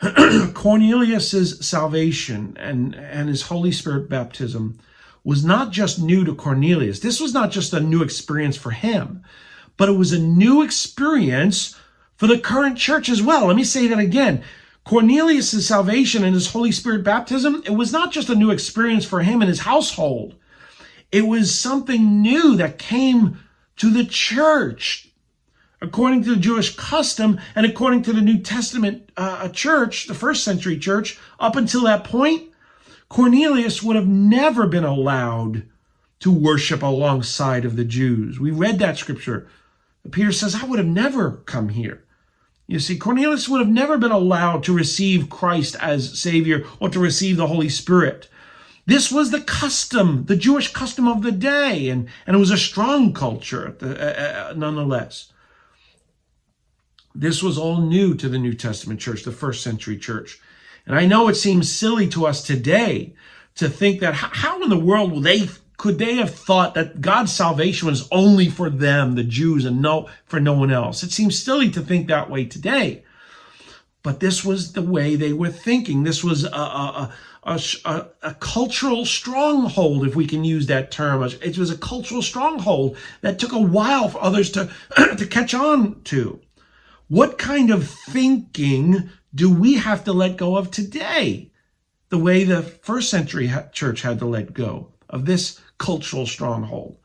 Cornelius's 0.54 1.64
salvation 1.66 2.56
and, 2.58 2.94
and 2.94 3.28
his 3.28 3.42
Holy 3.42 3.70
Spirit 3.70 4.08
baptism 4.08 4.78
was 5.24 5.44
not 5.44 5.70
just 5.70 6.00
new 6.00 6.24
to 6.24 6.34
Cornelius. 6.34 7.00
This 7.00 7.20
was 7.20 7.32
not 7.32 7.50
just 7.50 7.72
a 7.72 7.80
new 7.80 8.02
experience 8.02 8.56
for 8.56 8.70
him, 8.70 9.22
but 9.76 9.88
it 9.88 9.92
was 9.92 10.12
a 10.12 10.18
new 10.18 10.62
experience 10.62 11.78
for 12.16 12.26
the 12.26 12.38
current 12.38 12.76
church 12.76 13.08
as 13.08 13.22
well. 13.22 13.46
Let 13.46 13.56
me 13.56 13.64
say 13.64 13.86
that 13.88 13.98
again. 13.98 14.42
Cornelius's 14.84 15.68
salvation 15.68 16.24
and 16.24 16.34
his 16.34 16.50
Holy 16.50 16.72
Spirit 16.72 17.04
baptism, 17.04 17.62
it 17.64 17.70
was 17.70 17.92
not 17.92 18.10
just 18.10 18.28
a 18.30 18.34
new 18.34 18.50
experience 18.50 19.04
for 19.04 19.22
him 19.22 19.40
and 19.40 19.48
his 19.48 19.60
household. 19.60 20.34
It 21.12 21.26
was 21.26 21.54
something 21.54 22.22
new 22.22 22.56
that 22.56 22.78
came 22.78 23.38
to 23.76 23.90
the 23.90 24.04
church 24.04 25.10
according 25.82 26.22
to 26.22 26.30
the 26.30 26.40
Jewish 26.40 26.76
custom 26.76 27.40
and 27.54 27.66
according 27.66 28.02
to 28.04 28.12
the 28.12 28.20
New 28.22 28.38
Testament 28.38 29.10
uh, 29.16 29.48
church, 29.48 30.06
the 30.06 30.14
first 30.14 30.44
century 30.44 30.78
church, 30.78 31.18
up 31.40 31.56
until 31.56 31.82
that 31.82 32.04
point, 32.04 32.50
Cornelius 33.08 33.82
would 33.82 33.96
have 33.96 34.06
never 34.06 34.66
been 34.66 34.84
allowed 34.84 35.64
to 36.20 36.30
worship 36.30 36.82
alongside 36.82 37.64
of 37.64 37.76
the 37.76 37.84
Jews. 37.84 38.38
We 38.38 38.52
read 38.52 38.78
that 38.78 38.96
scripture. 38.96 39.48
Peter 40.12 40.32
says, 40.32 40.54
I 40.54 40.64
would 40.64 40.78
have 40.78 40.88
never 40.88 41.32
come 41.44 41.70
here. 41.70 42.04
You 42.68 42.78
see, 42.78 42.96
Cornelius 42.96 43.48
would 43.48 43.60
have 43.60 43.68
never 43.68 43.98
been 43.98 44.12
allowed 44.12 44.62
to 44.64 44.72
receive 44.72 45.28
Christ 45.28 45.76
as 45.80 46.18
Savior 46.18 46.64
or 46.78 46.88
to 46.90 47.00
receive 47.00 47.36
the 47.36 47.48
Holy 47.48 47.68
Spirit. 47.68 48.28
This 48.86 49.12
was 49.12 49.30
the 49.30 49.40
custom, 49.40 50.24
the 50.24 50.36
Jewish 50.36 50.72
custom 50.72 51.06
of 51.06 51.22
the 51.22 51.32
day, 51.32 51.88
and, 51.88 52.08
and 52.26 52.36
it 52.36 52.40
was 52.40 52.50
a 52.50 52.58
strong 52.58 53.12
culture 53.12 53.76
uh, 53.80 53.86
uh, 53.86 54.50
uh 54.50 54.54
nonetheless. 54.56 55.32
This 57.14 57.42
was 57.42 57.58
all 57.58 57.80
new 57.80 58.14
to 58.14 58.28
the 58.28 58.38
New 58.38 58.54
Testament 58.54 58.98
church, 58.98 59.22
the 59.22 59.32
first 59.32 59.62
century 59.62 59.98
church. 59.98 60.40
And 60.86 60.96
I 60.96 61.06
know 61.06 61.28
it 61.28 61.34
seems 61.34 61.70
silly 61.70 62.08
to 62.08 62.26
us 62.26 62.42
today 62.42 63.14
to 63.54 63.68
think 63.68 64.00
that 64.00 64.14
how 64.14 64.62
in 64.62 64.70
the 64.70 64.78
world 64.78 65.12
will 65.12 65.20
they 65.20 65.48
could 65.76 65.98
they 65.98 66.14
have 66.14 66.34
thought 66.34 66.74
that 66.74 67.00
God's 67.00 67.32
salvation 67.32 67.88
was 67.88 68.08
only 68.12 68.48
for 68.48 68.70
them, 68.70 69.14
the 69.14 69.24
Jews, 69.24 69.64
and 69.64 69.82
no 69.82 70.08
for 70.24 70.40
no 70.40 70.54
one 70.54 70.70
else? 70.70 71.02
It 71.02 71.12
seems 71.12 71.42
silly 71.42 71.70
to 71.70 71.80
think 71.80 72.06
that 72.06 72.30
way 72.30 72.44
today. 72.44 73.04
But 74.02 74.20
this 74.20 74.44
was 74.44 74.72
the 74.72 74.82
way 74.82 75.14
they 75.14 75.32
were 75.32 75.50
thinking. 75.50 76.02
This 76.02 76.24
was 76.24 76.44
a, 76.44 76.48
a, 76.48 77.14
a, 77.44 77.60
a, 77.84 78.06
a 78.22 78.34
cultural 78.34 79.04
stronghold, 79.04 80.06
if 80.06 80.14
we 80.14 80.26
can 80.26 80.44
use 80.44 80.66
that 80.66 80.90
term. 80.90 81.22
It 81.22 81.58
was 81.58 81.70
a 81.70 81.78
cultural 81.78 82.22
stronghold 82.22 82.96
that 83.20 83.38
took 83.38 83.52
a 83.52 83.58
while 83.58 84.08
for 84.08 84.22
others 84.22 84.50
to, 84.52 84.70
to 85.16 85.26
catch 85.26 85.54
on 85.54 86.02
to. 86.04 86.40
What 87.08 87.38
kind 87.38 87.70
of 87.70 87.88
thinking 87.88 89.10
do 89.34 89.52
we 89.52 89.74
have 89.74 90.04
to 90.04 90.12
let 90.12 90.36
go 90.36 90.56
of 90.56 90.70
today? 90.70 91.50
The 92.10 92.18
way 92.18 92.44
the 92.44 92.62
first 92.62 93.10
century 93.10 93.50
church 93.72 94.02
had 94.02 94.18
to 94.20 94.26
let 94.26 94.52
go 94.54 94.92
of 95.08 95.26
this 95.26 95.60
cultural 95.78 96.26
stronghold. 96.26 96.96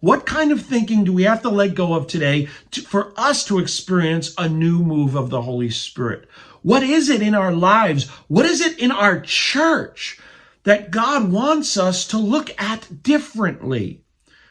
What 0.00 0.26
kind 0.26 0.52
of 0.52 0.60
thinking 0.60 1.04
do 1.04 1.12
we 1.12 1.22
have 1.22 1.42
to 1.42 1.48
let 1.48 1.74
go 1.74 1.94
of 1.94 2.06
today 2.06 2.48
to, 2.72 2.82
for 2.82 3.12
us 3.16 3.44
to 3.46 3.58
experience 3.58 4.34
a 4.36 4.48
new 4.48 4.80
move 4.80 5.14
of 5.14 5.30
the 5.30 5.42
Holy 5.42 5.70
Spirit? 5.70 6.28
What 6.66 6.82
is 6.82 7.08
it 7.08 7.22
in 7.22 7.36
our 7.36 7.52
lives? 7.52 8.08
What 8.26 8.44
is 8.44 8.60
it 8.60 8.80
in 8.80 8.90
our 8.90 9.20
church 9.20 10.18
that 10.64 10.90
God 10.90 11.30
wants 11.30 11.76
us 11.76 12.04
to 12.08 12.18
look 12.18 12.50
at 12.60 13.04
differently 13.04 14.00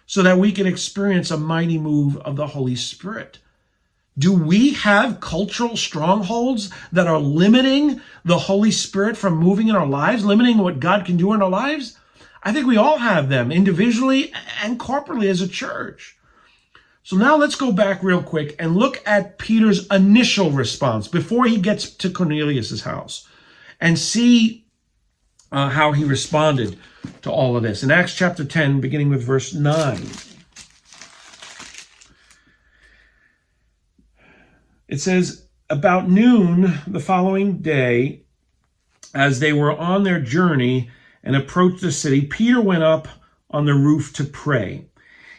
so 0.05 0.23
that 0.23 0.37
we 0.37 0.53
can 0.53 0.65
experience 0.65 1.29
a 1.29 1.37
mighty 1.37 1.77
move 1.77 2.15
of 2.19 2.37
the 2.37 2.47
Holy 2.47 2.77
Spirit? 2.77 3.39
Do 4.17 4.31
we 4.31 4.75
have 4.75 5.19
cultural 5.19 5.75
strongholds 5.75 6.69
that 6.89 7.05
are 7.05 7.19
limiting 7.19 7.99
the 8.23 8.39
Holy 8.39 8.71
Spirit 8.71 9.17
from 9.17 9.35
moving 9.35 9.67
in 9.67 9.75
our 9.75 9.85
lives, 9.85 10.23
limiting 10.23 10.59
what 10.59 10.79
God 10.79 11.03
can 11.03 11.17
do 11.17 11.33
in 11.33 11.41
our 11.41 11.49
lives? 11.49 11.97
I 12.41 12.53
think 12.53 12.65
we 12.65 12.77
all 12.77 12.99
have 12.99 13.27
them 13.27 13.51
individually 13.51 14.31
and 14.63 14.79
corporately 14.79 15.27
as 15.27 15.41
a 15.41 15.49
church. 15.49 16.15
So 17.05 17.17
now 17.17 17.37
let's 17.37 17.53
go 17.53 17.71
back 17.71 18.01
real 18.01 18.23
quick 18.23 18.55
and 18.57 18.75
look 18.75 18.99
at 19.05 19.37
Peter's 19.37 19.85
initial 19.91 20.49
response 20.49 21.07
before 21.07 21.45
he 21.45 21.57
gets 21.57 21.87
to 21.97 22.09
Cornelius's 22.09 22.81
house 22.81 23.27
and 23.79 23.99
see 23.99 24.65
uh, 25.51 25.69
how 25.69 25.91
he 25.91 26.03
responded 26.03 26.79
to 27.21 27.31
all 27.31 27.55
of 27.55 27.61
this. 27.61 27.83
In 27.83 27.91
Acts 27.91 28.15
chapter 28.15 28.43
10, 28.43 28.81
beginning 28.81 29.09
with 29.09 29.21
verse 29.21 29.53
9. 29.53 30.01
It 34.87 34.99
says, 34.99 35.45
About 35.69 36.09
noon 36.09 36.73
the 36.87 36.99
following 36.99 37.59
day, 37.59 38.23
as 39.13 39.39
they 39.39 39.53
were 39.53 39.77
on 39.77 40.01
their 40.01 40.19
journey, 40.19 40.89
and 41.23 41.35
approached 41.35 41.81
the 41.81 41.91
city, 41.91 42.21
Peter 42.21 42.59
went 42.59 42.81
up 42.81 43.07
on 43.51 43.67
the 43.67 43.75
roof 43.75 44.11
to 44.13 44.23
pray. 44.23 44.87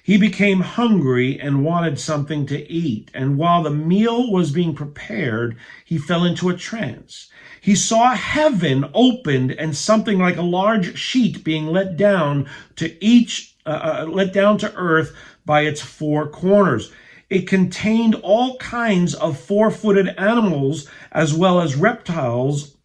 He 0.07 0.19
became 0.19 0.61
hungry 0.61 1.37
and 1.37 1.65
wanted 1.65 1.99
something 1.99 2.47
to 2.47 2.71
eat, 2.71 3.11
and 3.13 3.37
while 3.37 3.65
the 3.65 3.73
meal 3.73 4.31
was 4.31 4.53
being 4.53 4.73
prepared, 4.73 5.57
he 5.85 5.99
fell 5.99 6.23
into 6.23 6.49
a 6.49 6.57
trance. 6.57 7.29
He 7.61 7.75
saw 7.75 8.15
heaven 8.15 8.89
opened 8.95 9.51
and 9.51 9.77
something 9.77 10.21
like 10.21 10.37
a 10.37 10.43
large 10.43 10.97
sheet 10.97 11.43
being 11.43 11.67
let 11.67 11.97
down 11.97 12.49
to 12.77 13.05
each, 13.05 13.57
uh, 13.67 14.05
uh, 14.05 14.07
let 14.09 14.33
down 14.33 14.59
to 14.59 14.73
earth 14.77 15.13
by 15.45 15.63
its 15.63 15.81
four 15.81 16.29
corners. 16.29 16.93
It 17.29 17.49
contained 17.49 18.15
all 18.15 18.59
kinds 18.59 19.13
of 19.13 19.41
four-footed 19.41 20.15
animals 20.17 20.89
as 21.11 21.35
well 21.35 21.61
as 21.61 21.75
reptiles 21.75 22.77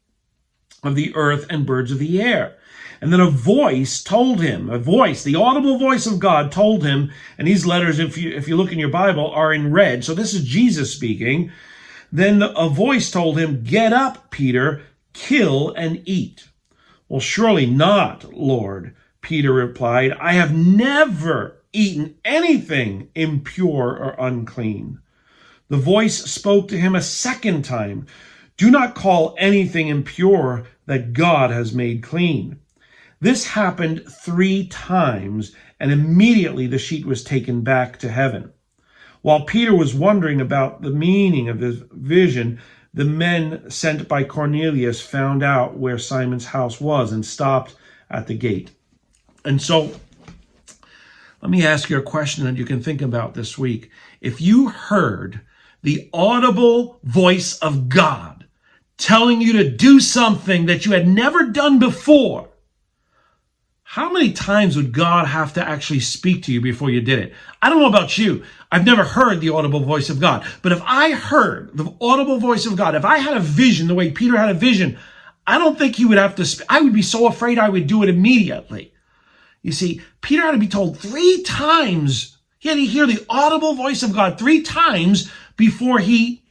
of 0.82 0.96
the 0.96 1.14
earth 1.14 1.46
and 1.52 1.68
birds 1.68 1.92
of 1.92 2.00
the 2.00 2.20
air. 2.20 2.58
And 3.02 3.12
then 3.12 3.20
a 3.20 3.32
voice 3.32 4.04
told 4.04 4.42
him, 4.42 4.70
a 4.70 4.78
voice, 4.78 5.24
the 5.24 5.36
audible 5.36 5.80
voice 5.80 6.06
of 6.06 6.20
God 6.20 6.52
told 6.52 6.86
him, 6.86 7.12
and 7.40 7.48
these 7.48 7.66
letters, 7.66 7.98
if 7.98 8.16
you, 8.16 8.32
if 8.32 8.48
you 8.48 8.56
look 8.56 8.72
in 8.72 8.78
your 8.78 8.90
Bible, 8.90 9.32
are 9.32 9.52
in 9.52 9.72
red. 9.72 10.06
So 10.06 10.14
this 10.14 10.36
is 10.36 10.44
Jesus 10.44 10.94
speaking. 10.94 11.52
Then 12.12 12.44
a 12.44 12.70
voice 12.70 13.10
told 13.10 13.40
him, 13.40 13.64
get 13.64 13.92
up, 13.92 14.30
Peter, 14.30 14.84
kill 15.14 15.72
and 15.72 16.02
eat. 16.06 16.48
Well, 17.10 17.20
surely 17.20 17.66
not, 17.66 18.32
Lord, 18.34 18.96
Peter 19.22 19.52
replied. 19.52 20.12
I 20.14 20.34
have 20.34 20.56
never 20.56 21.58
eaten 21.74 22.16
anything 22.24 23.10
impure 23.16 23.98
or 23.98 24.16
unclean. 24.20 25.00
The 25.70 25.78
voice 25.78 26.24
spoke 26.26 26.68
to 26.68 26.78
him 26.78 26.96
a 26.96 27.02
second 27.02 27.64
time. 27.64 28.06
Do 28.58 28.70
not 28.70 28.94
call 28.94 29.36
anything 29.40 29.88
impure 29.88 30.68
that 30.86 31.14
God 31.14 31.50
has 31.50 31.74
made 31.74 32.04
clean. 32.04 32.61
This 33.22 33.46
happened 33.46 34.04
three 34.10 34.66
times, 34.66 35.56
and 35.80 35.92
immediately 35.92 36.66
the 36.66 36.80
sheet 36.80 37.06
was 37.06 37.24
taken 37.24 37.62
back 37.62 38.00
to 38.00 38.10
heaven. 38.10 38.52
While 39.22 39.46
Peter 39.46 39.76
was 39.76 39.94
wondering 39.94 40.42
about 40.42 40.82
the 40.82 40.90
meaning 40.90 41.48
of 41.48 41.60
this 41.60 41.78
vision, 41.92 42.60
the 42.96 43.06
men 43.06 43.70
sent 43.70 44.08
by 44.08 44.24
Cornelius 44.24 45.00
found 45.00 45.44
out 45.44 45.78
where 45.78 46.00
Simon's 46.00 46.48
house 46.48 46.82
was 46.82 47.12
and 47.12 47.24
stopped 47.24 47.76
at 48.10 48.26
the 48.26 48.34
gate. 48.36 48.72
And 49.46 49.62
so, 49.62 49.92
let 51.42 51.52
me 51.52 51.64
ask 51.64 51.92
you 51.92 52.00
a 52.00 52.04
question 52.04 52.46
that 52.46 52.58
you 52.58 52.66
can 52.66 52.82
think 52.82 53.04
about 53.04 53.36
this 53.36 53.56
week. 53.56 53.92
If 54.20 54.42
you 54.42 54.70
heard 54.70 55.42
the 55.84 56.10
audible 56.12 57.00
voice 57.04 57.60
of 57.60 57.88
God 57.88 58.48
telling 58.98 59.42
you 59.42 59.54
to 59.54 59.70
do 59.70 60.00
something 60.00 60.66
that 60.66 60.86
you 60.88 60.92
had 60.92 61.08
never 61.08 61.44
done 61.46 61.78
before, 61.78 62.51
how 63.92 64.10
many 64.10 64.32
times 64.32 64.78
would 64.78 64.94
God 64.94 65.28
have 65.28 65.56
to 65.56 65.68
actually 65.68 66.00
speak 66.00 66.44
to 66.44 66.54
you 66.54 66.62
before 66.62 66.90
you 66.90 67.02
did 67.02 67.20
it? 67.20 67.34
I 67.62 67.70
don't 67.70 67.82
know 67.82 67.90
about 67.90 68.18
you. 68.18 68.46
I've 68.72 68.86
never 68.86 69.04
heard 69.04 69.42
the 69.42 69.50
audible 69.50 69.82
voice 69.82 70.10
of 70.10 70.22
God. 70.22 70.48
But 70.62 70.72
if 70.72 70.82
I 70.86 71.12
heard 71.12 71.76
the 71.76 71.94
audible 72.00 72.38
voice 72.38 72.66
of 72.66 72.78
God, 72.78 72.96
if 72.96 73.04
I 73.04 73.18
had 73.18 73.36
a 73.36 73.42
vision 73.42 73.90
the 73.90 73.94
way 73.94 74.10
Peter 74.10 74.38
had 74.38 74.48
a 74.48 74.54
vision, 74.54 74.98
I 75.46 75.58
don't 75.58 75.78
think 75.78 75.98
he 75.98 76.06
would 76.06 76.18
have 76.18 76.36
to, 76.36 76.46
sp- 76.48 76.64
I 76.70 76.80
would 76.80 76.94
be 76.94 77.02
so 77.02 77.28
afraid 77.28 77.60
I 77.60 77.68
would 77.68 77.88
do 77.88 78.02
it 78.02 78.08
immediately. 78.08 78.94
You 79.62 79.74
see, 79.74 80.00
Peter 80.22 80.44
had 80.44 80.52
to 80.52 80.58
be 80.58 80.70
told 80.70 80.98
three 80.98 81.44
times. 81.44 82.38
He 82.60 82.70
had 82.70 82.76
to 82.76 82.86
hear 82.86 83.06
the 83.06 83.26
audible 83.30 83.74
voice 83.74 84.04
of 84.04 84.14
God 84.14 84.40
three 84.40 84.62
times 84.62 85.30
before 85.58 86.00
he 86.00 86.44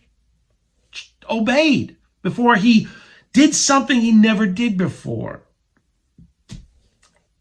obeyed, 1.31 1.97
before 2.21 2.57
he 2.57 2.87
did 3.33 3.55
something 3.55 3.99
he 3.99 4.13
never 4.13 4.47
did 4.47 4.77
before 4.77 5.41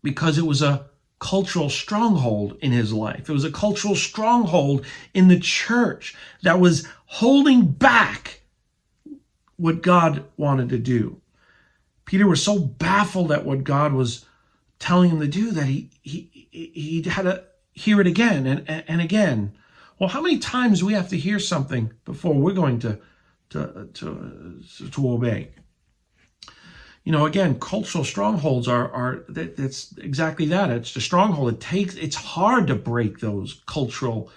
because 0.01 0.38
it 0.38 0.45
was 0.45 0.62
a 0.62 0.85
cultural 1.19 1.69
stronghold 1.69 2.57
in 2.62 2.71
his 2.71 2.93
life. 2.93 3.29
It 3.29 3.33
was 3.33 3.43
a 3.43 3.51
cultural 3.51 3.95
stronghold 3.95 4.85
in 5.13 5.27
the 5.27 5.39
church 5.39 6.15
that 6.43 6.59
was 6.59 6.88
holding 7.05 7.65
back 7.65 8.41
what 9.57 9.81
God 9.81 10.23
wanted 10.38 10.69
to 10.69 10.77
do. 10.77 11.21
Peter 12.05 12.25
was 12.25 12.43
so 12.43 12.57
baffled 12.57 13.31
at 13.31 13.45
what 13.45 13.63
God 13.63 13.93
was 13.93 14.25
telling 14.79 15.09
him 15.09 15.19
to 15.19 15.27
do 15.27 15.51
that 15.51 15.65
he 15.65 15.91
he 16.01 16.47
he 16.51 17.03
had 17.03 17.23
to 17.23 17.43
hear 17.73 18.01
it 18.01 18.07
again 18.07 18.47
and, 18.47 18.83
and 18.88 19.01
again. 19.01 19.53
Well, 19.99 20.09
how 20.09 20.21
many 20.21 20.39
times 20.39 20.79
do 20.79 20.85
we 20.85 20.93
have 20.93 21.09
to 21.09 21.17
hear 21.17 21.39
something 21.39 21.91
before 22.05 22.33
we're 22.33 22.53
going 22.53 22.79
to 22.79 22.99
to 23.49 23.89
to 23.93 24.62
to 24.91 25.09
obey? 25.09 25.51
You 27.10 27.13
know, 27.17 27.26
again, 27.26 27.60
cultural 27.60 28.04
strongholds 28.04 28.67
are 28.67 28.91
are 28.91 29.24
that, 29.30 29.58
that's 29.58 29.98
exactly 29.98 30.45
that. 30.45 30.69
It's 30.69 30.93
the 30.93 31.02
stronghold. 31.02 31.52
It 31.52 31.60
takes 31.60 31.95
it's 31.95 32.15
hard 32.15 32.67
to 32.67 32.76
break 32.76 33.17
those 33.17 33.63
cultural 33.65 34.30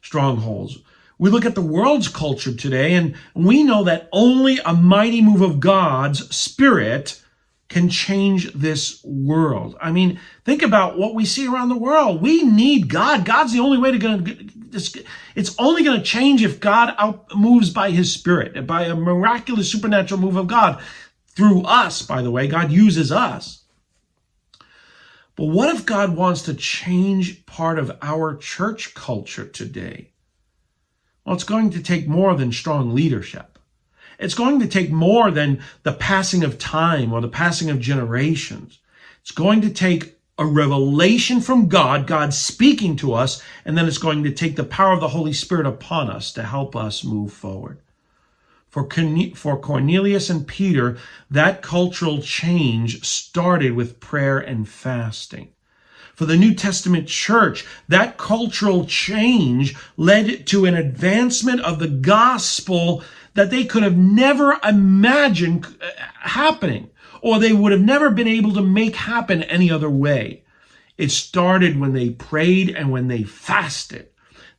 strongholds. 0.00 0.78
We 1.18 1.28
look 1.28 1.44
at 1.44 1.56
the 1.56 1.60
world's 1.60 2.06
culture 2.06 2.54
today, 2.54 2.94
and 2.94 3.16
we 3.34 3.64
know 3.64 3.82
that 3.82 4.08
only 4.12 4.60
a 4.64 4.72
mighty 4.72 5.20
move 5.20 5.40
of 5.40 5.58
God's 5.58 6.32
Spirit 6.32 7.20
can 7.68 7.88
change 7.88 8.52
this 8.52 9.02
world. 9.02 9.76
I 9.80 9.90
mean, 9.90 10.20
think 10.44 10.62
about 10.62 10.96
what 10.96 11.16
we 11.16 11.24
see 11.24 11.48
around 11.48 11.70
the 11.70 11.76
world. 11.76 12.22
We 12.22 12.44
need 12.44 12.88
God. 12.88 13.24
God's 13.24 13.52
the 13.52 13.58
only 13.58 13.78
way 13.78 13.90
to 13.90 13.98
go. 13.98 14.22
It's 15.34 15.56
only 15.58 15.82
going 15.82 15.98
to 15.98 16.06
change 16.06 16.44
if 16.44 16.60
God 16.60 16.94
out 16.96 17.34
moves 17.34 17.70
by 17.70 17.90
His 17.90 18.12
Spirit, 18.12 18.68
by 18.68 18.84
a 18.84 18.94
miraculous 18.94 19.68
supernatural 19.68 20.20
move 20.20 20.36
of 20.36 20.46
God 20.46 20.80
through 21.40 21.62
us, 21.62 22.02
by 22.02 22.20
the 22.20 22.30
way. 22.30 22.46
God 22.46 22.70
uses 22.70 23.10
us. 23.10 23.64
But 25.36 25.46
what 25.46 25.74
if 25.74 25.86
God 25.86 26.14
wants 26.14 26.42
to 26.42 26.52
change 26.52 27.46
part 27.46 27.78
of 27.78 27.96
our 28.02 28.36
church 28.36 28.92
culture 28.92 29.46
today? 29.46 30.10
Well, 31.24 31.34
it's 31.34 31.44
going 31.44 31.70
to 31.70 31.82
take 31.82 32.06
more 32.06 32.34
than 32.34 32.52
strong 32.52 32.94
leadership. 32.94 33.58
It's 34.18 34.34
going 34.34 34.60
to 34.60 34.66
take 34.66 34.90
more 34.90 35.30
than 35.30 35.62
the 35.82 35.94
passing 35.94 36.44
of 36.44 36.58
time 36.58 37.10
or 37.10 37.22
the 37.22 37.28
passing 37.28 37.70
of 37.70 37.80
generations. 37.80 38.78
It's 39.22 39.30
going 39.30 39.62
to 39.62 39.70
take 39.70 40.18
a 40.36 40.44
revelation 40.44 41.40
from 41.40 41.68
God, 41.68 42.06
God 42.06 42.34
speaking 42.34 42.96
to 42.96 43.14
us, 43.14 43.42
and 43.64 43.78
then 43.78 43.88
it's 43.88 43.96
going 43.96 44.24
to 44.24 44.30
take 44.30 44.56
the 44.56 44.64
power 44.64 44.92
of 44.92 45.00
the 45.00 45.08
Holy 45.08 45.32
Spirit 45.32 45.64
upon 45.64 46.10
us 46.10 46.34
to 46.34 46.42
help 46.42 46.76
us 46.76 47.02
move 47.02 47.32
forward. 47.32 47.80
For, 48.70 48.88
for 49.34 49.58
Cornelius 49.58 50.30
and 50.30 50.46
Peter, 50.46 50.96
that 51.28 51.60
cultural 51.60 52.22
change 52.22 53.04
started 53.04 53.72
with 53.72 53.98
prayer 53.98 54.38
and 54.38 54.68
fasting. 54.68 55.52
For 56.14 56.24
the 56.24 56.36
New 56.36 56.54
Testament 56.54 57.08
church, 57.08 57.66
that 57.88 58.16
cultural 58.16 58.84
change 58.84 59.74
led 59.96 60.46
to 60.48 60.66
an 60.66 60.74
advancement 60.74 61.62
of 61.62 61.78
the 61.78 61.88
gospel 61.88 63.02
that 63.34 63.50
they 63.50 63.64
could 63.64 63.82
have 63.82 63.96
never 63.96 64.58
imagined 64.62 65.66
uh, 65.66 65.90
happening, 66.20 66.90
or 67.22 67.38
they 67.38 67.52
would 67.52 67.72
have 67.72 67.80
never 67.80 68.10
been 68.10 68.28
able 68.28 68.52
to 68.52 68.62
make 68.62 68.96
happen 68.96 69.42
any 69.44 69.70
other 69.70 69.90
way. 69.90 70.44
It 70.96 71.10
started 71.10 71.80
when 71.80 71.94
they 71.94 72.10
prayed 72.10 72.68
and 72.68 72.92
when 72.92 73.08
they 73.08 73.22
fasted. 73.22 74.10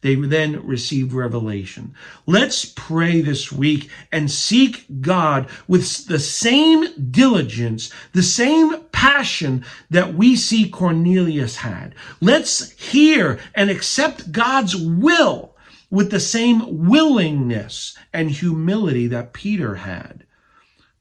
They 0.02 0.16
then 0.16 0.66
received 0.66 1.14
revelation. 1.14 1.94
Let's 2.26 2.66
pray 2.66 3.22
this 3.22 3.52
week 3.52 3.90
and 4.12 4.30
seek 4.30 4.86
God 5.02 5.48
with 5.68 6.08
the 6.08 6.20
same 6.20 7.12
diligence, 7.12 7.92
the 8.14 8.24
same 8.24 8.82
passion 8.92 9.64
that 9.90 10.16
we 10.16 10.36
see 10.36 10.70
Cornelius 10.70 11.58
had. 11.58 11.94
Let's 12.20 12.72
hear 12.72 13.40
and 13.54 13.70
accept 13.70 14.32
God's 14.32 14.76
will 14.76 15.56
with 15.92 16.10
the 16.10 16.20
same 16.20 16.88
willingness 16.88 17.96
and 18.12 18.32
humility 18.32 19.08
that 19.08 19.34
Peter 19.34 19.76
had. 19.76 20.26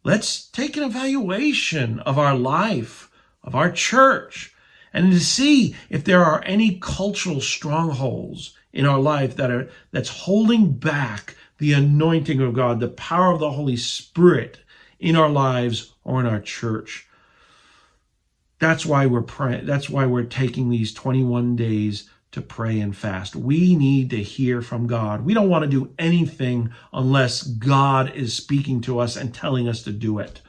Let's 0.05 0.47
take 0.47 0.77
an 0.77 0.83
evaluation 0.83 2.01
of 2.01 2.19
our 2.19 2.35
life, 2.35 3.11
of 3.43 3.55
our 3.55 3.71
church, 3.71 4.55
and 4.93 5.13
to 5.13 5.21
see 5.21 5.77
if 5.89 6.05
there 6.05 6.25
are 6.25 6.43
any 6.45 6.79
cultural 6.81 7.41
strongholds 7.41 8.57
in 8.73 8.87
our 8.87 9.01
life 9.01 9.37
that 9.37 9.51
are 9.51 9.69
that's 9.91 10.09
holding 10.09 10.73
back 10.73 11.37
the 11.59 11.73
anointing 11.73 12.41
of 12.41 12.55
God, 12.55 12.81
the 12.81 12.89
power 12.89 13.33
of 13.33 13.41
the 13.41 13.53
Holy 13.53 13.77
Spirit 13.77 14.61
in 14.99 15.17
our 15.17 15.29
lives 15.29 15.93
or 16.05 16.21
in 16.21 16.27
our 16.27 16.41
church. 16.41 17.07
That's 18.59 18.85
why 18.85 19.07
we're 19.07 19.23
praying. 19.23 19.67
That's 19.67 19.89
why 19.89 20.07
we're 20.07 20.25
taking 20.25 20.69
these 20.69 20.93
21 20.93 21.57
days 21.57 22.09
to 22.33 22.41
pray 22.41 22.79
and 22.79 22.97
fast. 22.97 23.35
We 23.35 23.75
need 23.75 24.11
to 24.11 24.23
hear 24.23 24.63
from 24.63 24.87
God. 24.87 25.25
We 25.25 25.35
don't 25.35 25.49
want 25.49 25.65
to 25.65 25.71
do 25.71 25.93
anything 25.99 26.73
unless 26.93 27.43
God 27.43 28.15
is 28.15 28.35
speaking 28.35 28.81
to 28.83 29.01
us 29.01 29.17
and 29.17 29.35
telling 29.35 29.69
us 29.69 29.83
to 29.85 29.93
do 29.93 30.19
it. 30.19 30.41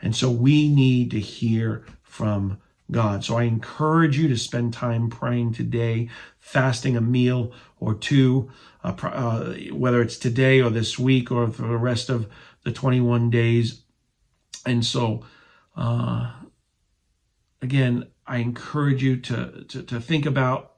And 0.00 0.16
so 0.16 0.30
we 0.30 0.68
need 0.68 1.10
to 1.10 1.20
hear 1.20 1.84
from 2.02 2.58
God. 2.90 3.24
So 3.24 3.36
I 3.36 3.42
encourage 3.42 4.16
you 4.16 4.28
to 4.28 4.36
spend 4.36 4.72
time 4.72 5.10
praying 5.10 5.52
today, 5.52 6.08
fasting 6.38 6.96
a 6.96 7.00
meal 7.00 7.52
or 7.78 7.94
two, 7.94 8.50
uh, 8.82 8.94
uh, 9.02 9.54
whether 9.72 10.00
it's 10.00 10.18
today 10.18 10.60
or 10.60 10.70
this 10.70 10.98
week 10.98 11.30
or 11.30 11.48
for 11.48 11.68
the 11.68 11.76
rest 11.76 12.08
of 12.08 12.28
the 12.64 12.72
21 12.72 13.30
days. 13.30 13.82
And 14.64 14.84
so, 14.84 15.24
uh, 15.76 16.32
again, 17.62 18.06
I 18.26 18.38
encourage 18.38 19.02
you 19.02 19.18
to, 19.18 19.64
to, 19.68 19.82
to 19.82 20.00
think 20.00 20.26
about 20.26 20.72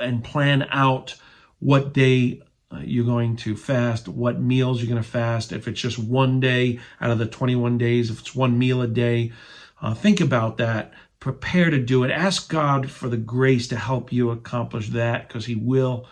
and 0.00 0.24
plan 0.24 0.66
out 0.70 1.16
what 1.58 1.92
day 1.92 2.40
uh, 2.72 2.80
you're 2.82 3.04
going 3.04 3.36
to 3.36 3.56
fast, 3.56 4.08
what 4.08 4.40
meals 4.40 4.80
you're 4.80 4.90
going 4.90 5.02
to 5.02 5.08
fast. 5.08 5.52
If 5.52 5.68
it's 5.68 5.80
just 5.80 5.98
one 5.98 6.40
day 6.40 6.80
out 7.00 7.10
of 7.10 7.18
the 7.18 7.26
21 7.26 7.76
days, 7.76 8.10
if 8.10 8.20
it's 8.20 8.34
one 8.34 8.58
meal 8.58 8.80
a 8.80 8.88
day, 8.88 9.32
uh, 9.80 9.94
think 9.94 10.20
about 10.20 10.56
that. 10.58 10.92
Prepare 11.22 11.70
to 11.70 11.78
do 11.78 12.02
it. 12.02 12.10
Ask 12.10 12.50
God 12.50 12.90
for 12.90 13.08
the 13.08 13.16
grace 13.16 13.68
to 13.68 13.76
help 13.76 14.12
you 14.12 14.30
accomplish 14.30 14.88
that 14.88 15.28
because 15.28 15.46
He 15.46 15.54
will. 15.54 16.08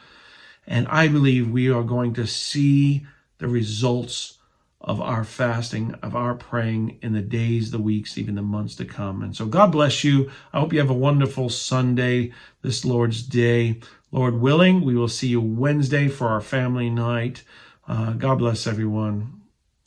And 0.68 0.86
I 0.86 1.08
believe 1.08 1.50
we 1.50 1.68
are 1.68 1.82
going 1.82 2.14
to 2.14 2.28
see 2.28 3.04
the 3.38 3.48
results 3.48 4.38
of 4.80 5.00
our 5.00 5.24
fasting, 5.24 5.94
of 6.00 6.14
our 6.14 6.36
praying 6.36 7.00
in 7.02 7.12
the 7.12 7.22
days, 7.22 7.72
the 7.72 7.80
weeks, 7.80 8.16
even 8.16 8.36
the 8.36 8.42
months 8.42 8.76
to 8.76 8.84
come. 8.84 9.20
And 9.20 9.34
so 9.34 9.46
God 9.46 9.72
bless 9.72 10.04
you. 10.04 10.30
I 10.52 10.60
hope 10.60 10.72
you 10.72 10.78
have 10.78 10.90
a 10.90 10.94
wonderful 10.94 11.48
Sunday, 11.48 12.32
this 12.62 12.84
Lord's 12.84 13.24
Day. 13.24 13.80
Lord 14.12 14.40
willing, 14.40 14.82
we 14.82 14.94
will 14.94 15.08
see 15.08 15.26
you 15.26 15.40
Wednesday 15.40 16.06
for 16.06 16.28
our 16.28 16.40
family 16.40 16.88
night. 16.88 17.42
Uh, 17.88 18.12
God 18.12 18.38
bless 18.38 18.68
everyone. 18.68 19.40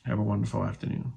Have 0.04 0.20
a 0.20 0.24
wonderful 0.24 0.66
afternoon. 0.66 1.14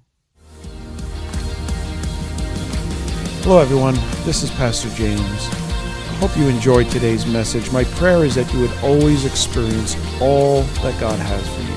Hello, 3.42 3.58
everyone. 3.60 3.94
This 4.24 4.42
is 4.42 4.50
Pastor 4.50 4.90
James. 4.90 5.20
I 5.20 6.18
hope 6.18 6.36
you 6.36 6.48
enjoyed 6.48 6.90
today's 6.90 7.24
message. 7.26 7.70
My 7.70 7.84
prayer 7.84 8.24
is 8.24 8.34
that 8.34 8.52
you 8.52 8.60
would 8.60 8.72
always 8.82 9.24
experience 9.24 9.96
all 10.20 10.62
that 10.82 10.98
God 11.00 11.18
has 11.20 11.48
for 11.48 11.60
you. 11.62 11.76